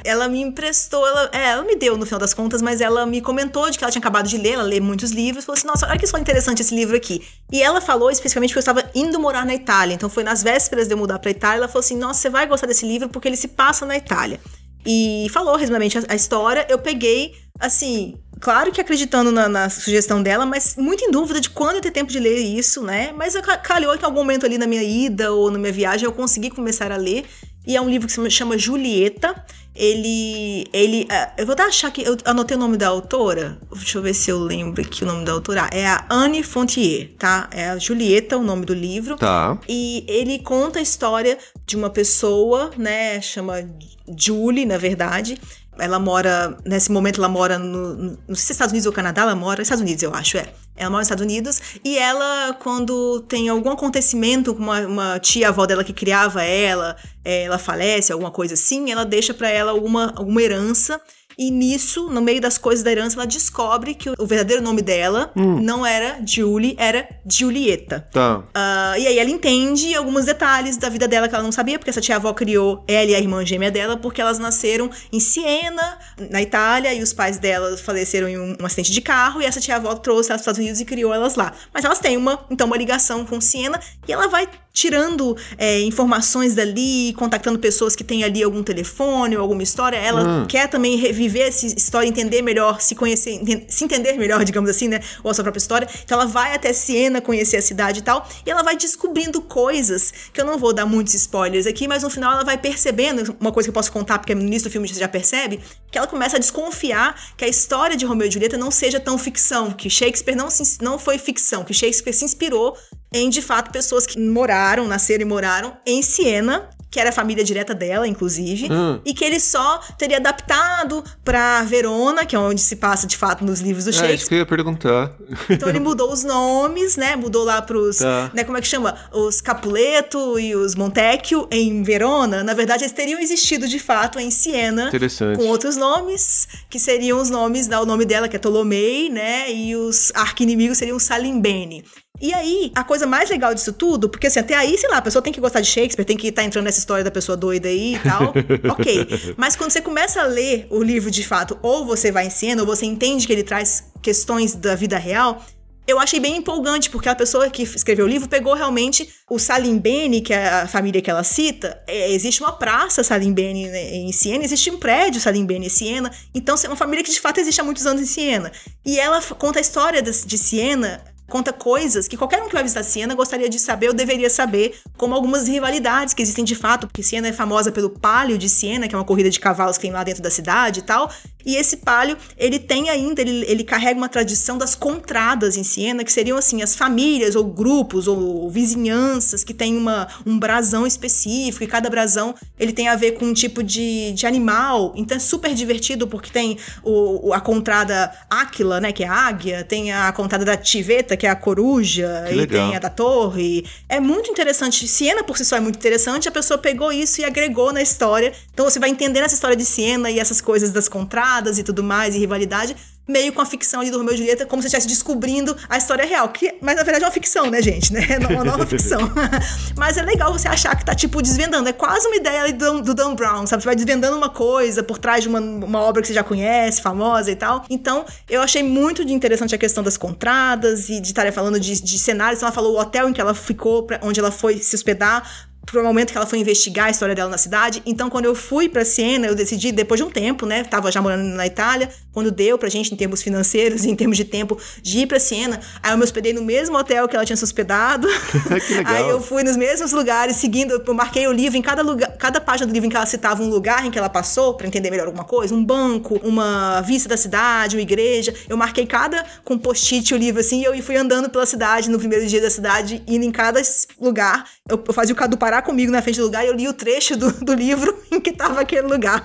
[0.03, 3.20] Ela me emprestou, ela, é, ela me deu no final das contas, mas ela me
[3.20, 5.88] comentou de que ela tinha acabado de ler, ela lê muitos livros, falou assim: "Nossa,
[5.88, 7.22] olha que só interessante esse livro aqui".
[7.52, 10.88] E ela falou especificamente que eu estava indo morar na Itália, então foi nas vésperas
[10.88, 13.28] de eu mudar para Itália, ela falou assim: "Nossa, você vai gostar desse livro porque
[13.28, 14.39] ele se passa na Itália".
[14.86, 20.22] E falou resumidamente a, a história, eu peguei assim, claro que acreditando na, na, sugestão
[20.22, 23.14] dela, mas muito em dúvida de quando eu ter tempo de ler isso, né?
[23.16, 26.12] Mas calhou que em algum momento ali na minha ida ou na minha viagem eu
[26.12, 27.26] consegui começar a ler.
[27.66, 29.45] E é um livro que se chama Julieta.
[29.82, 30.68] Ele.
[30.72, 32.04] ele uh, eu vou até achar que.
[32.04, 33.58] Eu anotei o nome da autora.
[33.74, 35.68] Deixa eu ver se eu lembro aqui o nome da autora.
[35.72, 37.50] É a Anne Fontier, tá?
[37.52, 39.18] É a Julieta, o nome do livro.
[39.18, 39.58] Tá.
[39.68, 43.20] E ele conta a história de uma pessoa, né?
[43.22, 43.68] Chama
[44.16, 45.40] Julie, na verdade
[45.80, 47.96] ela mora, nesse momento ela mora no,
[48.28, 50.54] não sei se é Estados Unidos ou Canadá, ela mora Estados Unidos, eu acho, é.
[50.76, 51.61] Ela mora nos Estados Unidos.
[51.84, 57.43] E ela, quando tem algum acontecimento com uma, uma tia-avó dela que criava ela, é,
[57.43, 60.99] ela falece, alguma coisa assim, ela deixa para ela alguma, alguma herança
[61.38, 65.32] E nisso, no meio das coisas da herança, ela descobre que o verdadeiro nome dela
[65.36, 65.60] hum.
[65.62, 68.08] não era Julie, era Julieta.
[68.12, 68.40] Tá.
[68.40, 71.90] Uh, e aí ela entende alguns detalhes da vida dela que ela não sabia, porque
[71.90, 75.98] essa tia-avó criou ela e a irmã gêmea dela, porque elas nasceram em Siena,
[76.30, 79.60] na Itália, e os pais dela faleceram em um, um acidente de carro, e essa
[79.60, 81.54] tia-avó trouxe elas para os Estados Unidos e criou elas lá.
[81.74, 86.55] Mas elas têm uma, então, uma ligação com Siena, e ela vai tirando é, informações
[86.55, 89.97] dali, contactando pessoas que têm ali algum telefone ou alguma história.
[89.97, 90.45] Ela hum.
[90.47, 94.99] quer também reviver essa história, entender melhor, se conhecer, se entender melhor, digamos assim, né?
[95.24, 95.88] Ou a sua própria história.
[96.03, 100.13] Então ela vai até Siena conhecer a cidade e tal, e ela vai descobrindo coisas
[100.34, 103.51] que eu não vou dar muitos spoilers aqui, mas no final ela vai percebendo, uma
[103.51, 105.59] coisa que eu posso contar, porque no início do filme você já percebe,
[105.91, 109.17] que ela começa a desconfiar que a história de Romeu e Julieta não seja tão
[109.17, 112.78] ficção, que Shakespeare não, se, não foi ficção, que Shakespeare se inspirou
[113.14, 117.41] em de fato pessoas que moraram, nasceram e moraram em Siena que era a família
[117.41, 118.99] direta dela, inclusive, hum.
[119.05, 123.45] e que ele só teria adaptado para Verona, que é onde se passa de fato
[123.45, 124.12] nos livros do Shakespeare.
[124.12, 125.16] É isso que eu ia perguntar.
[125.49, 127.16] Então ele mudou os nomes, né?
[127.16, 128.30] Mudou lá pros, tá.
[128.34, 128.97] né, como é que chama?
[129.14, 132.43] Os Capuleto e os Montecchio em Verona.
[132.43, 135.38] Na verdade, eles teriam existido de fato em Siena, Interessante.
[135.38, 139.49] com outros nomes, que seriam os nomes, né, o nome dela que é Ptolomei, né?
[139.49, 141.86] E os arquinimigos seriam Salimbene.
[142.22, 145.01] E aí, a coisa mais legal disso tudo, porque assim, até aí, sei lá, a
[145.01, 147.36] pessoa tem que gostar de Shakespeare, tem que estar tá entrando nessa história da pessoa
[147.36, 148.34] doida aí e tal.
[148.72, 149.36] ok.
[149.36, 152.61] Mas quando você começa a ler o livro de fato, ou você vai em cena,
[152.61, 155.43] ou você entende que ele traz questões da vida real,
[155.88, 160.22] eu achei bem empolgante, porque a pessoa que escreveu o livro pegou realmente o Salimbene,
[160.22, 161.82] que é a família que ela cita.
[161.88, 166.11] É, existe uma praça Salimbene né, em Siena, existe um prédio Salimbene em Siena.
[166.36, 168.51] Então, é uma família que de fato existe há muitos anos em Siena.
[168.86, 172.62] E ela conta a história de, de Siena conta coisas que qualquer um que vai
[172.62, 176.86] visitar Siena gostaria de saber ou deveria saber, como algumas rivalidades que existem de fato,
[176.86, 179.84] porque Siena é famosa pelo Palio de Siena, que é uma corrida de cavalos que
[179.84, 181.10] tem lá dentro da cidade e tal,
[181.46, 186.04] e esse palio, ele tem ainda, ele, ele carrega uma tradição das contradas em Siena,
[186.04, 191.64] que seriam assim, as famílias ou grupos ou vizinhanças que tem uma, um brasão específico,
[191.64, 194.94] e cada brasão ele tem a ver com um tipo de, de animal.
[194.96, 199.64] Então é super divertido porque tem o, a contrada Áquila, né, que é a águia,
[199.64, 202.69] tem a contrada da Tiveta, que é a coruja, que e legal.
[202.69, 203.63] tem a da torre.
[203.88, 204.88] É muito interessante.
[204.88, 208.34] Siena por si só é muito interessante, a pessoa pegou isso e agregou na história.
[208.51, 211.84] Então você vai entendendo essa história de Siena e essas coisas das contradas e tudo
[211.84, 212.76] mais, e rivalidade,
[213.12, 216.05] meio com a ficção ali do Romeu e Julieta, como se estivesse descobrindo a história
[216.05, 216.30] real.
[216.30, 217.91] Que, mas na verdade é uma ficção, né, gente?
[217.93, 218.01] Né?
[218.22, 218.99] É uma nova ficção.
[219.76, 221.68] mas é legal você achar que tá, tipo, desvendando.
[221.68, 223.62] É quase uma ideia ali do, do Dan Brown, sabe?
[223.62, 226.82] Você vai desvendando uma coisa por trás de uma, uma obra que você já conhece,
[226.82, 227.66] famosa e tal.
[227.70, 231.99] Então, eu achei muito interessante a questão das contradas e de estar falando de, de
[231.99, 232.39] cenários.
[232.39, 235.51] Então, ela falou o hotel em que ela ficou, pra, onde ela foi se hospedar,
[235.66, 237.82] pro momento que ela foi investigar a história dela na cidade.
[237.86, 240.64] Então, quando eu fui para Siena, eu decidi, depois de um tempo, né?
[240.64, 244.18] Tava já morando na Itália, quando deu pra gente, em termos financeiros e em termos
[244.18, 245.59] de tempo, de ir pra Siena.
[245.82, 248.07] Aí eu me hospedei no mesmo hotel que ela tinha se hospedado.
[248.68, 248.93] que legal.
[248.93, 252.41] Aí eu fui nos mesmos lugares, seguindo, eu marquei o livro, em cada lugar, cada
[252.41, 254.89] página do livro em que ela citava um lugar em que ela passou, para entender
[254.89, 258.34] melhor alguma coisa, um banco, uma vista da cidade, uma igreja.
[258.49, 261.99] Eu marquei cada com post-it o livro assim, e eu fui andando pela cidade no
[261.99, 263.62] primeiro dia da cidade, indo em cada
[263.99, 264.45] lugar.
[264.68, 266.72] Eu, eu fazia o Cadu parar comigo na frente do lugar e eu li o
[266.72, 269.22] trecho do, do livro em que tava aquele lugar.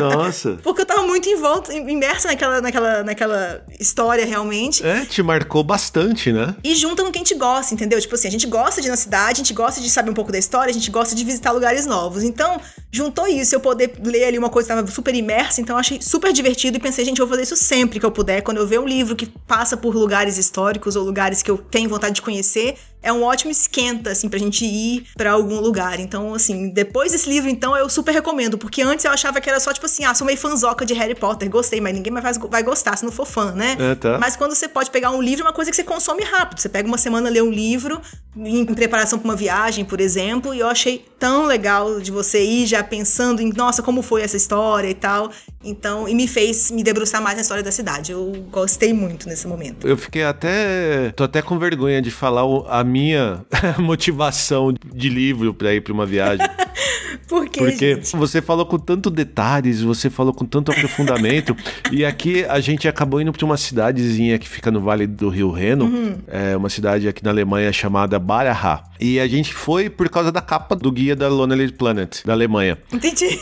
[0.00, 0.58] Nossa.
[0.64, 4.84] Porque eu tava muito em volta, imersa naquela, naquela, naquela história realmente.
[4.84, 6.56] É, te marcou bastante, né?
[6.64, 8.00] E junta no que a gente gosta, entendeu?
[8.00, 10.14] Tipo assim, a gente gosta de ir na cidade, a gente gosta de saber um
[10.14, 12.24] pouco da história, a gente gosta de visitar lugares novos.
[12.24, 12.60] Então,
[12.90, 16.02] juntou isso, eu poder ler ali uma coisa que tava super imersa, então eu achei
[16.02, 18.42] super divertido e pensei, gente, eu vou fazer isso sempre que eu puder.
[18.42, 21.88] Quando eu ver um livro que passa por lugares históricos ou lugares que eu tenho
[21.88, 25.98] vontade de conhecer, é um ótimo esquenta, assim, pra gente ir para algum lugar.
[25.98, 29.58] Então, assim, depois desse livro, então, eu super recomendo, porque antes eu achava que era
[29.60, 32.62] só, tipo assim, ah, sou meio fanzoca de Harry Potter, gostei, mas ninguém mais vai
[32.62, 33.76] gostar se não for fã, né?
[33.78, 34.18] É, tá.
[34.18, 36.60] Mas quando você pode pegar um livro, é uma coisa que você consome rápido.
[36.60, 38.00] Você pega uma semana, lê um livro,
[38.36, 42.66] em preparação para uma viagem, por exemplo, e eu achei tão legal de você ir
[42.66, 45.30] já pensando em, nossa, como foi essa história e tal.
[45.64, 48.12] Então, e me fez me debruçar mais na história da cidade.
[48.12, 49.86] Eu gostei muito nesse momento.
[49.86, 51.12] Eu fiquei até.
[51.14, 53.44] tô até com vergonha de falar a minha
[53.80, 56.46] motivação de livro para ir para uma viagem.
[57.28, 58.16] Por quê, Porque gente?
[58.16, 61.56] você falou com tanto detalhes, você falou com tanto aprofundamento.
[61.90, 65.50] e aqui a gente acabou indo para uma cidadezinha que fica no Vale do Rio
[65.50, 66.18] Reno, uhum.
[66.26, 68.84] é uma cidade aqui na Alemanha chamada Baraha.
[69.00, 72.76] E a gente foi por causa da capa do guia da Lonely Planet da Alemanha.
[72.92, 73.40] Entendi.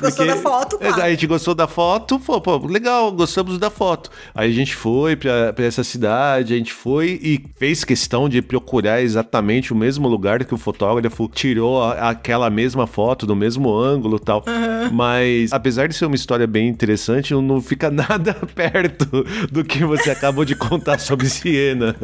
[0.00, 0.78] gostou da foto?
[0.78, 1.02] Claro.
[1.02, 4.10] A gente gostou da foto, pô, pô, legal, gostamos da foto.
[4.34, 9.02] Aí a gente foi pra essa cidade, a gente foi e fez questão de procurar
[9.02, 14.16] exatamente o mesmo lugar que o fotógrafo tirou a, aquela mesma foto, do mesmo ângulo
[14.16, 14.44] e tal.
[14.46, 14.92] Uhum.
[14.92, 20.10] Mas, apesar de ser uma história bem interessante, não fica nada perto do que você
[20.10, 21.96] acabou de contar sobre Siena.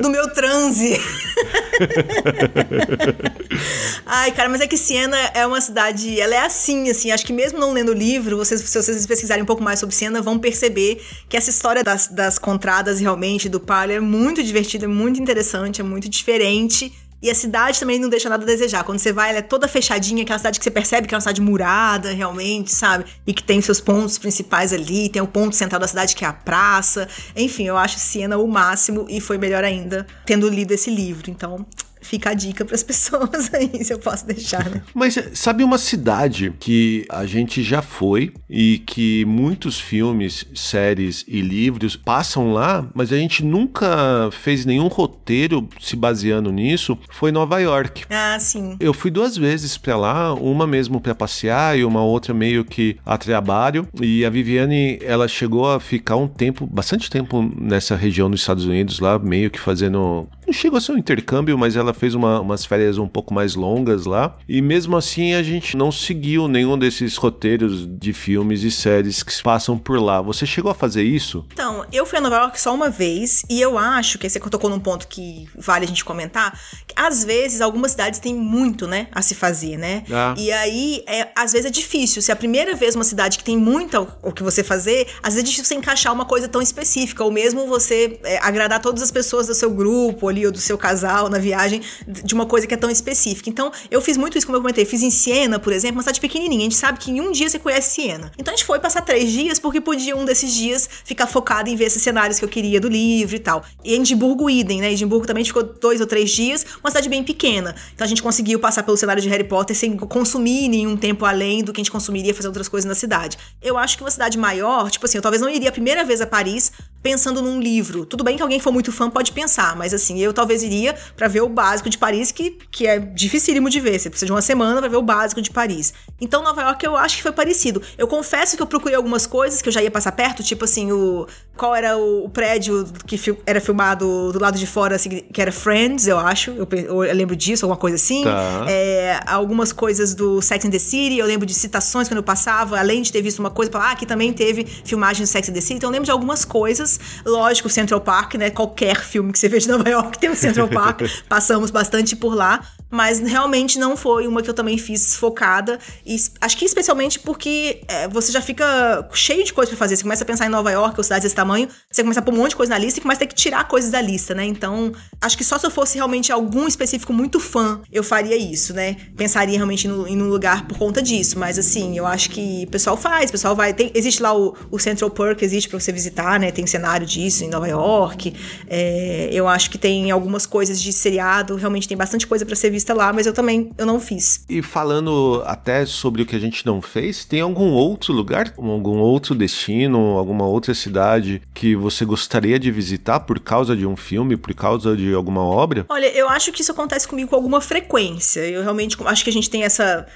[0.00, 0.98] Do meu transe.
[4.06, 7.32] Ai, cara, mas é que Siena é uma cidade, ela é assim, assim, acho que
[7.32, 10.38] mesmo não lendo o livro, vocês, se vocês pesquisarem um pouco mais sobre Siena, vão
[10.38, 15.20] perceber que essa história das, das contradas realmente, do palio, é muito divertida, é muito
[15.20, 16.92] interessante, é muito diferente.
[17.22, 18.82] E a cidade também não deixa nada a desejar.
[18.82, 21.20] Quando você vai, ela é toda fechadinha, aquela cidade que você percebe que é uma
[21.20, 23.04] cidade murada, realmente, sabe?
[23.26, 26.28] E que tem seus pontos principais ali, tem o ponto central da cidade que é
[26.28, 27.06] a praça.
[27.36, 31.30] Enfim, eu acho Siena o máximo e foi melhor ainda tendo lido esse livro.
[31.30, 31.66] Então,
[32.10, 34.82] fica a dica para as pessoas aí, se eu posso deixar, né?
[34.92, 41.40] Mas sabe uma cidade que a gente já foi e que muitos filmes, séries e
[41.40, 47.60] livros passam lá, mas a gente nunca fez nenhum roteiro se baseando nisso, foi Nova
[47.60, 48.04] York.
[48.10, 48.76] Ah, sim.
[48.80, 52.96] Eu fui duas vezes para lá, uma mesmo para passear e uma outra meio que
[53.06, 58.28] a trabalho, e a Viviane, ela chegou a ficar um tempo, bastante tempo nessa região
[58.28, 61.94] dos Estados Unidos lá, meio que fazendo não chegou a ser um intercâmbio, mas ela
[61.94, 64.36] fez uma, umas férias um pouco mais longas lá.
[64.48, 69.32] E mesmo assim a gente não seguiu nenhum desses roteiros de filmes e séries que
[69.42, 70.20] passam por lá.
[70.20, 71.46] Você chegou a fazer isso?
[71.52, 74.68] Então, eu fui a Nova York só uma vez e eu acho que você tocou
[74.68, 76.58] num ponto que vale a gente comentar.
[76.84, 80.02] Que às vezes algumas cidades têm muito, né, a se fazer, né?
[80.10, 80.34] Ah.
[80.36, 82.20] E aí, é, às vezes é difícil.
[82.20, 85.34] Se é a primeira vez uma cidade que tem muito o que você fazer, às
[85.34, 89.00] vezes é difícil você encaixar uma coisa tão específica, ou mesmo você é, agradar todas
[89.00, 92.66] as pessoas do seu grupo ali ou do seu casal na viagem de uma coisa
[92.66, 93.48] que é tão específica.
[93.48, 94.84] Então, eu fiz muito isso, como eu comentei.
[94.84, 96.60] Fiz em Siena, por exemplo, uma cidade pequenininha.
[96.60, 98.32] A gente sabe que em um dia você conhece Siena.
[98.38, 101.76] Então, a gente foi passar três dias porque podia um desses dias ficar focado em
[101.76, 103.64] ver esses cenários que eu queria do livro e tal.
[103.84, 104.92] E Edimburgo, idem, né?
[104.92, 107.74] Edimburgo também ficou dois ou três dias, uma cidade bem pequena.
[107.94, 111.62] Então, a gente conseguiu passar pelo cenário de Harry Potter sem consumir nenhum tempo além
[111.62, 113.36] do que a gente consumiria fazer outras coisas na cidade.
[113.62, 116.20] Eu acho que uma cidade maior, tipo assim, eu talvez não iria a primeira vez
[116.20, 116.72] a Paris
[117.02, 118.04] pensando num livro.
[118.04, 120.94] Tudo bem que alguém que for muito fã pode pensar, mas assim, eu talvez iria
[121.16, 123.98] para ver o básico de Paris, que, que é dificílimo de ver.
[123.98, 125.94] Você precisa de uma semana para ver o básico de Paris.
[126.20, 127.82] Então, Nova York eu acho que foi parecido.
[127.96, 130.92] Eu confesso que eu procurei algumas coisas que eu já ia passar perto, tipo assim,
[130.92, 131.26] o
[131.60, 135.52] qual era o, prédio que fi, era filmado do lado de fora, assim, que era
[135.52, 136.52] Friends, eu acho.
[136.52, 138.24] Eu, eu, lembro disso, alguma coisa assim.
[138.24, 138.64] Tá.
[138.66, 142.78] É, algumas coisas do Sex and the City, eu lembro de citações quando eu passava,
[142.78, 145.52] além de ter visto uma coisa, falar, ah, aqui também teve filmagem do Sex and
[145.52, 145.74] the City.
[145.74, 146.89] Então, eu lembro de algumas coisas.
[147.24, 148.50] Lógico, Central Park, né?
[148.50, 151.02] Qualquer filme que você vê de Nova York tem o Central Park.
[151.28, 152.60] Passamos bastante por lá.
[152.90, 155.78] Mas realmente não foi uma que eu também fiz focada.
[156.04, 159.96] E acho que especialmente porque é, você já fica cheio de coisas para fazer.
[159.96, 162.34] Você começa a pensar em Nova York ou cidades desse tamanho, você começa a pôr
[162.34, 164.34] um monte de coisa na lista e começa a ter que tirar coisas da lista,
[164.34, 164.44] né?
[164.44, 168.74] Então, acho que só se eu fosse realmente algum específico muito fã, eu faria isso,
[168.74, 168.96] né?
[169.16, 171.38] Pensaria realmente no, em um lugar por conta disso.
[171.38, 173.72] Mas assim, eu acho que o pessoal faz, o pessoal vai.
[173.72, 176.50] Tem, existe lá o, o Central Park, existe para você visitar, né?
[176.50, 178.34] Tem cenário disso em Nova York.
[178.68, 182.70] É, eu acho que tem algumas coisas de seriado, realmente tem bastante coisa para ser
[182.80, 184.44] vista lá, mas eu também eu não fiz.
[184.48, 188.98] E falando até sobre o que a gente não fez, tem algum outro lugar, algum
[188.98, 194.36] outro destino, alguma outra cidade que você gostaria de visitar por causa de um filme,
[194.36, 195.84] por causa de alguma obra?
[195.88, 198.40] Olha, eu acho que isso acontece comigo com alguma frequência.
[198.40, 200.06] Eu realmente acho que a gente tem essa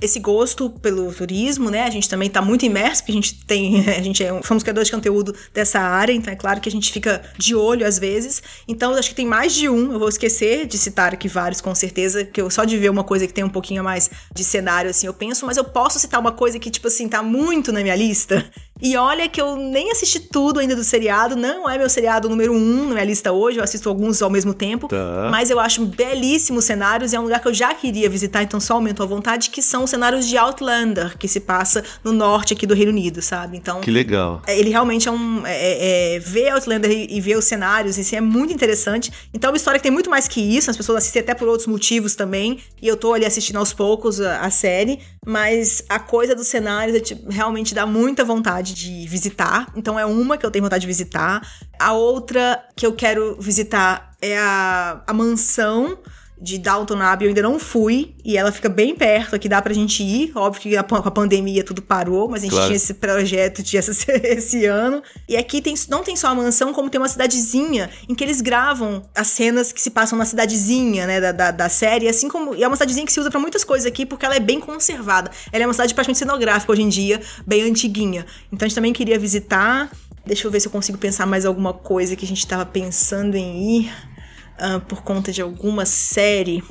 [0.00, 1.82] esse gosto pelo turismo, né?
[1.82, 4.88] A gente também está muito imerso, porque a gente tem, a gente é, somos criadores
[4.88, 8.42] de conteúdo dessa área, então é claro que a gente fica de olho às vezes.
[8.66, 11.74] Então acho que tem mais de um, eu vou esquecer de citar aqui vários com
[11.74, 14.90] certeza, que eu só de ver uma coisa que tem um pouquinho mais de cenário
[14.90, 17.80] assim, eu penso, mas eu posso citar uma coisa que tipo assim tá muito na
[17.80, 18.44] minha lista,
[18.82, 22.52] e olha que eu nem assisti tudo ainda do seriado, não é meu seriado número
[22.52, 25.28] um na minha lista hoje, eu assisto alguns ao mesmo tempo, tá.
[25.30, 28.58] mas eu acho belíssimos cenários e é um lugar que eu já queria visitar, então
[28.58, 32.52] só aumento a vontade, que são os cenários de Outlander, que se passa no norte
[32.52, 33.56] aqui do Reino Unido, sabe?
[33.56, 33.80] Então.
[33.80, 34.42] Que legal.
[34.46, 35.46] É, ele realmente é um.
[35.46, 39.12] É, é, é, ver Outlander e, e, ver os cenários, isso é muito interessante.
[39.32, 41.46] Então é uma história que tem muito mais que isso, as pessoas assistem até por
[41.46, 45.98] outros motivos também, e eu tô ali assistindo aos poucos a, a série, mas a
[45.98, 49.70] coisa dos cenários tipo, realmente dá muita vontade vontade de visitar.
[49.76, 51.46] Então é uma que eu tenho vontade de visitar.
[51.78, 55.98] A outra que eu quero visitar é a, a mansão
[56.44, 59.72] de Dalton Abbey eu ainda não fui, e ela fica bem perto aqui, dá pra
[59.72, 60.30] gente ir.
[60.34, 62.66] Óbvio que com a pandemia tudo parou, mas a gente claro.
[62.66, 63.92] tinha esse projeto de essa,
[64.22, 65.02] esse ano.
[65.26, 68.42] E aqui tem, não tem só a mansão, como tem uma cidadezinha em que eles
[68.42, 72.54] gravam as cenas que se passam na cidadezinha, né, da, da, da série, assim como.
[72.54, 74.60] E é uma cidadezinha que se usa para muitas coisas aqui, porque ela é bem
[74.60, 75.30] conservada.
[75.50, 78.26] Ela é uma cidade praticamente cenográfica hoje em dia, bem antiguinha.
[78.52, 79.90] Então a gente também queria visitar.
[80.26, 83.34] Deixa eu ver se eu consigo pensar mais alguma coisa que a gente estava pensando
[83.34, 84.13] em ir
[84.58, 86.62] uh, por conta de alguma série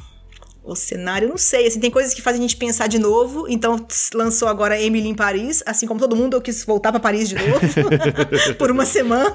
[0.64, 3.86] o cenário, não sei, assim, tem coisas que fazem a gente pensar de novo, então
[4.14, 7.36] lançou agora Emily em Paris, assim como todo mundo, eu quis voltar para Paris de
[7.36, 7.60] novo,
[8.58, 9.34] por uma semana,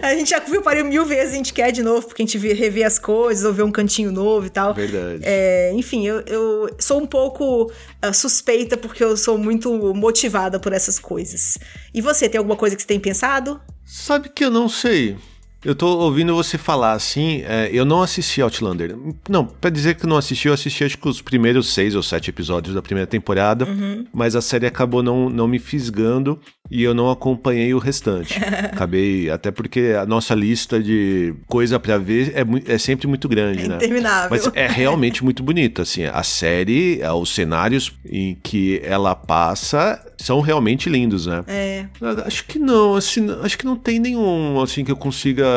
[0.00, 2.38] a gente já viu Paris mil vezes, a gente quer de novo, porque a gente
[2.38, 4.72] revê as coisas, ou vê um cantinho novo e tal.
[4.72, 5.20] Verdade.
[5.22, 10.72] É, enfim, eu, eu, sou um pouco uh, suspeita, porque eu sou muito motivada por
[10.72, 11.58] essas coisas.
[11.92, 13.60] E você, tem alguma coisa que você tem pensado?
[13.84, 15.18] Sabe que eu não sei.
[15.64, 18.96] Eu tô ouvindo você falar assim, é, eu não assisti Outlander.
[19.28, 22.30] Não, pra dizer que não assisti, eu assisti acho que os primeiros seis ou sete
[22.30, 24.04] episódios da primeira temporada, uhum.
[24.12, 26.40] mas a série acabou não, não me fisgando
[26.70, 28.40] e eu não acompanhei o restante.
[28.72, 33.64] Acabei, até porque a nossa lista de coisa para ver é, é sempre muito grande,
[33.64, 33.76] é né?
[33.76, 34.30] Interminável.
[34.30, 40.40] Mas é realmente muito bonita, assim, a série, os cenários em que ela passa são
[40.40, 41.44] realmente lindos, né?
[41.46, 41.86] É.
[42.24, 45.51] Acho que não, assim, acho que não tem nenhum, assim, que eu consiga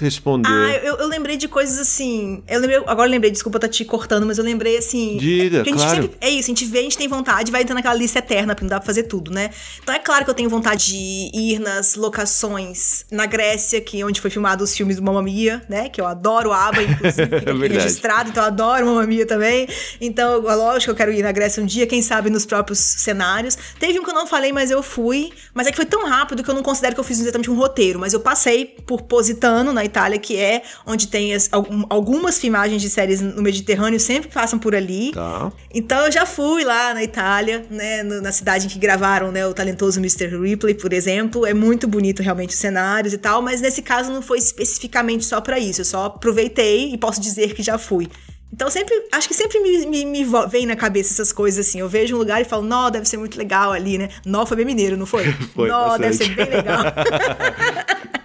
[0.00, 0.48] responder.
[0.48, 2.42] Ah, eu, eu lembrei de coisas assim.
[2.48, 5.16] Eu lembrei, agora eu lembrei, desculpa estar tá te cortando, mas eu lembrei assim.
[5.16, 6.02] Diga, claro.
[6.02, 8.54] Sempre, é isso, a gente vê, a gente tem vontade, vai entrar naquela lista eterna,
[8.54, 9.50] porque não dá pra fazer tudo, né?
[9.82, 14.04] Então é claro que eu tenho vontade de ir nas locações na Grécia, que é
[14.04, 15.88] onde foi filmado os filmes do Mamma Mia, né?
[15.88, 19.68] Que eu adoro a aba, inclusive, fica é registrado, então eu adoro Mamma Mia também.
[20.00, 23.56] Então, lógico, eu quero ir na Grécia um dia, quem sabe nos próprios cenários.
[23.78, 25.32] Teve um que eu não falei, mas eu fui.
[25.54, 27.56] Mas é que foi tão rápido que eu não considero que eu fiz exatamente um
[27.56, 27.98] roteiro.
[27.98, 29.02] Mas eu passei por
[29.36, 31.48] Positano, na Itália, que é onde tem as,
[31.90, 35.12] algumas filmagens de séries no Mediterrâneo, sempre passam por ali.
[35.12, 35.52] Tá.
[35.72, 39.52] Então eu já fui lá na Itália, né, na cidade em que gravaram né, o
[39.52, 40.38] talentoso Mr.
[40.38, 41.44] Ripley, por exemplo.
[41.44, 45.40] É muito bonito realmente os cenários e tal, mas nesse caso não foi especificamente só
[45.40, 45.82] para isso.
[45.82, 48.08] Eu só aproveitei e posso dizer que já fui.
[48.52, 51.80] Então sempre, acho que sempre me, me, me, vem na cabeça essas coisas assim.
[51.80, 54.08] Eu vejo um lugar e falo, nó, deve ser muito legal ali, né?
[54.24, 55.30] Nó foi bem mineiro, não foi?
[55.54, 56.82] foi nó, deve ser bem legal.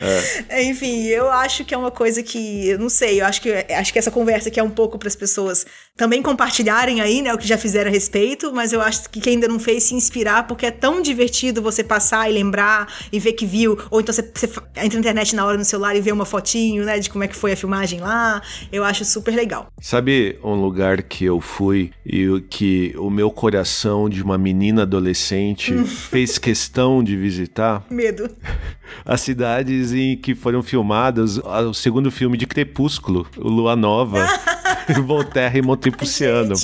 [0.00, 0.62] É.
[0.64, 3.92] Enfim, eu acho que é uma coisa que, eu não sei, eu acho que, acho
[3.92, 5.66] que essa conversa aqui é um pouco para as pessoas
[5.96, 9.34] também compartilharem aí, né, o que já fizeram a respeito, mas eu acho que quem
[9.34, 13.32] ainda não fez se inspirar, porque é tão divertido você passar e lembrar e ver
[13.32, 14.46] que viu, ou então você, você
[14.76, 17.28] entra na internet na hora no celular e vê uma fotinho, né, de como é
[17.28, 18.42] que foi a filmagem lá.
[18.70, 19.65] Eu acho super legal.
[19.80, 25.74] Sabe um lugar que eu fui e que o meu coração de uma menina adolescente
[25.84, 27.84] fez questão de visitar?
[27.90, 28.28] Medo.
[29.04, 34.26] As cidades em que foram filmadas o segundo filme de Crepúsculo, o Lua Nova,
[35.04, 36.54] Volterra e Montepulciano.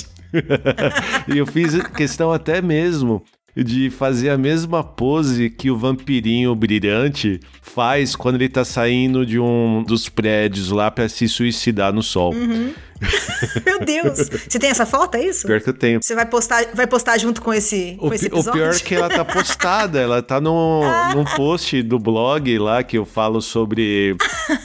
[1.27, 3.23] e eu fiz questão até mesmo
[3.55, 9.39] de fazer a mesma pose que o vampirinho brilhante faz quando ele tá saindo de
[9.39, 12.33] um dos prédios lá para se suicidar no sol.
[12.33, 12.71] Uhum.
[13.65, 14.29] Meu Deus!
[14.47, 15.47] Você tem essa foto, é isso?
[15.47, 15.99] Pior que eu tenho.
[16.01, 18.51] Você vai postar, vai postar junto com esse, o, com esse episódio?
[18.51, 20.83] O pior é que ela tá postada, ela tá no,
[21.15, 24.15] num post do blog lá que eu falo sobre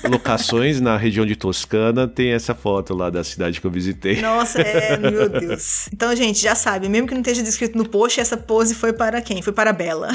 [0.08, 4.20] locações na região de Toscana, tem essa foto lá da cidade que eu visitei.
[4.20, 5.88] Nossa, é, meu Deus.
[5.92, 9.20] Então, gente, já sabe, mesmo que não esteja descrito no post, essa pose foi para
[9.20, 9.42] quem?
[9.42, 10.08] Foi para a Bela.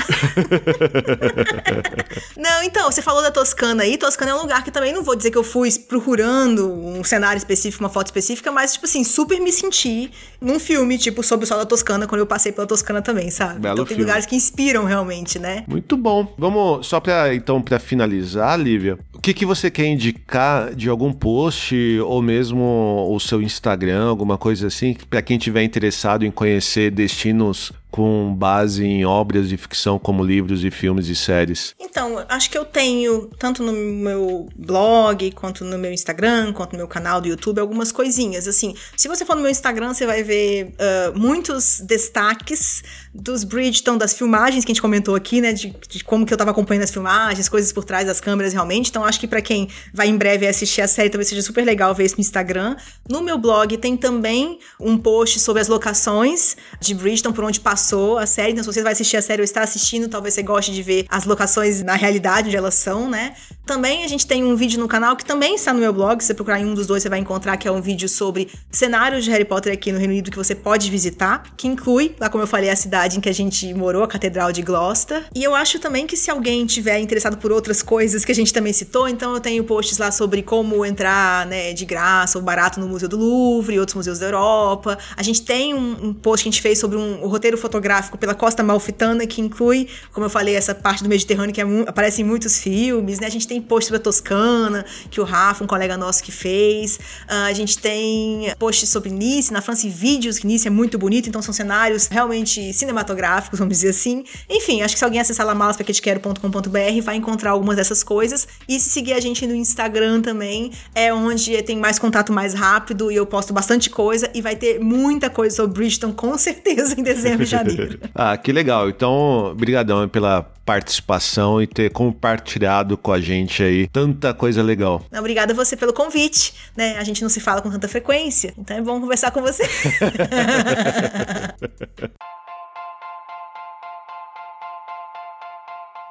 [2.38, 5.16] não, então, você falou da Toscana aí, Toscana é um lugar que também não vou
[5.16, 9.40] dizer que eu fui procurando um cenário específico, uma foto específica, mas, tipo assim, super
[9.40, 13.02] me senti num filme, tipo, sobre o sol da Toscana, quando eu passei pela Toscana
[13.02, 13.60] também, sabe?
[13.60, 14.04] Belo então tem filme.
[14.04, 15.64] lugares que inspiram realmente, né?
[15.68, 16.34] Muito bom.
[16.38, 21.12] Vamos, só pra, então, pra finalizar, Lívia, o que, que você quer indicar de algum
[21.12, 26.92] post ou mesmo o seu Instagram, alguma coisa assim, para quem tiver interessado em conhecer
[26.92, 31.76] destinos com base em obras de ficção como livros e filmes e séries?
[31.80, 36.80] Então, acho que eu tenho, tanto no meu blog, quanto no meu Instagram, quanto no
[36.80, 38.48] meu canal do YouTube, algumas coisinhas.
[38.48, 42.82] Assim, se você for no meu Instagram, você vai ver uh, muitos destaques
[43.14, 45.54] dos Bridgeton, das filmagens que a gente comentou aqui, né?
[45.54, 48.90] De, de, como que eu tava acompanhando as filmagens, coisas por trás das câmeras realmente.
[48.90, 51.94] Então, acho que para quem vai em breve assistir a série, talvez seja super legal
[51.94, 52.76] ver isso no Instagram.
[53.08, 57.83] No meu blog tem também um post sobre as locações de Bridgeton, por onde passou
[57.84, 58.54] passou a série.
[58.54, 61.06] Então, se você vai assistir a série ou está assistindo, talvez você goste de ver
[61.10, 63.34] as locações na realidade onde elas são, né?
[63.66, 66.22] Também a gente tem um vídeo no canal que também está no meu blog.
[66.22, 68.50] Se você procurar em um dos dois, você vai encontrar que é um vídeo sobre
[68.72, 72.30] cenários de Harry Potter aqui no Reino Unido que você pode visitar, que inclui, lá
[72.30, 75.26] como eu falei, a cidade em que a gente morou, a Catedral de Gloucester.
[75.36, 78.54] E eu acho também que se alguém tiver interessado por outras coisas que a gente
[78.54, 82.80] também citou, então eu tenho posts lá sobre como entrar, né, de graça ou barato
[82.80, 84.98] no Museu do Louvre e outros museus da Europa.
[85.16, 87.73] A gente tem um, um post que a gente fez sobre um, roteiro fotográfico
[88.18, 92.22] pela Costa Malfitana, que inclui, como eu falei, essa parte do Mediterrâneo que é, aparece
[92.22, 93.28] em muitos filmes, né?
[93.28, 96.96] A gente tem post sobre a Toscana, que o Rafa, um colega nosso que fez.
[96.96, 100.98] Uh, a gente tem posts sobre Nice, na França, e vídeos, que Nice é muito
[100.98, 104.24] bonito, então são cenários realmente cinematográficos, vamos dizer assim.
[104.50, 108.48] Enfim, acho que se alguém acessar lamalaspaquetequero.com.br vai encontrar algumas dessas coisas.
[108.68, 113.12] E se seguir a gente no Instagram também, é onde tem mais contato mais rápido
[113.12, 117.04] e eu posto bastante coisa e vai ter muita coisa sobre Bridgeton com certeza em
[117.04, 118.00] dezembro e janeiro.
[118.16, 118.90] ah, que legal.
[118.90, 125.06] Então, brigadão pela participação e ter compartilhado com a gente aí tanta coisa legal.
[125.18, 126.98] Obrigada a você pelo convite, né?
[126.98, 129.64] A gente não se fala com tanta frequência, então é bom conversar com você.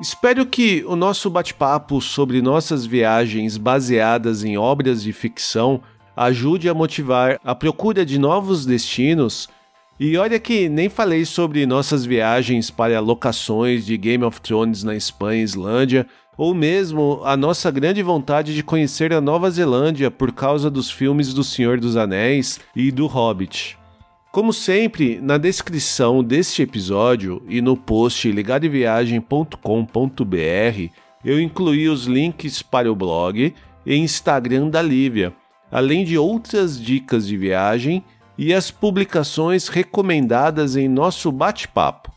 [0.02, 5.80] Espero que o nosso bate-papo sobre nossas viagens baseadas em obras de ficção
[6.16, 9.48] ajude a motivar a procura de novos destinos.
[10.04, 14.96] E olha que nem falei sobre nossas viagens para locações de Game of Thrones na
[14.96, 20.32] Espanha e Islândia, ou mesmo a nossa grande vontade de conhecer a Nova Zelândia por
[20.32, 23.78] causa dos filmes do Senhor dos Anéis e do Hobbit.
[24.32, 30.92] Como sempre, na descrição deste episódio e no post ligadeviagem.com.br
[31.24, 33.54] eu incluí os links para o blog
[33.86, 35.32] e Instagram da Lívia,
[35.70, 38.02] além de outras dicas de viagem
[38.36, 42.12] e as publicações recomendadas em nosso bate-papo.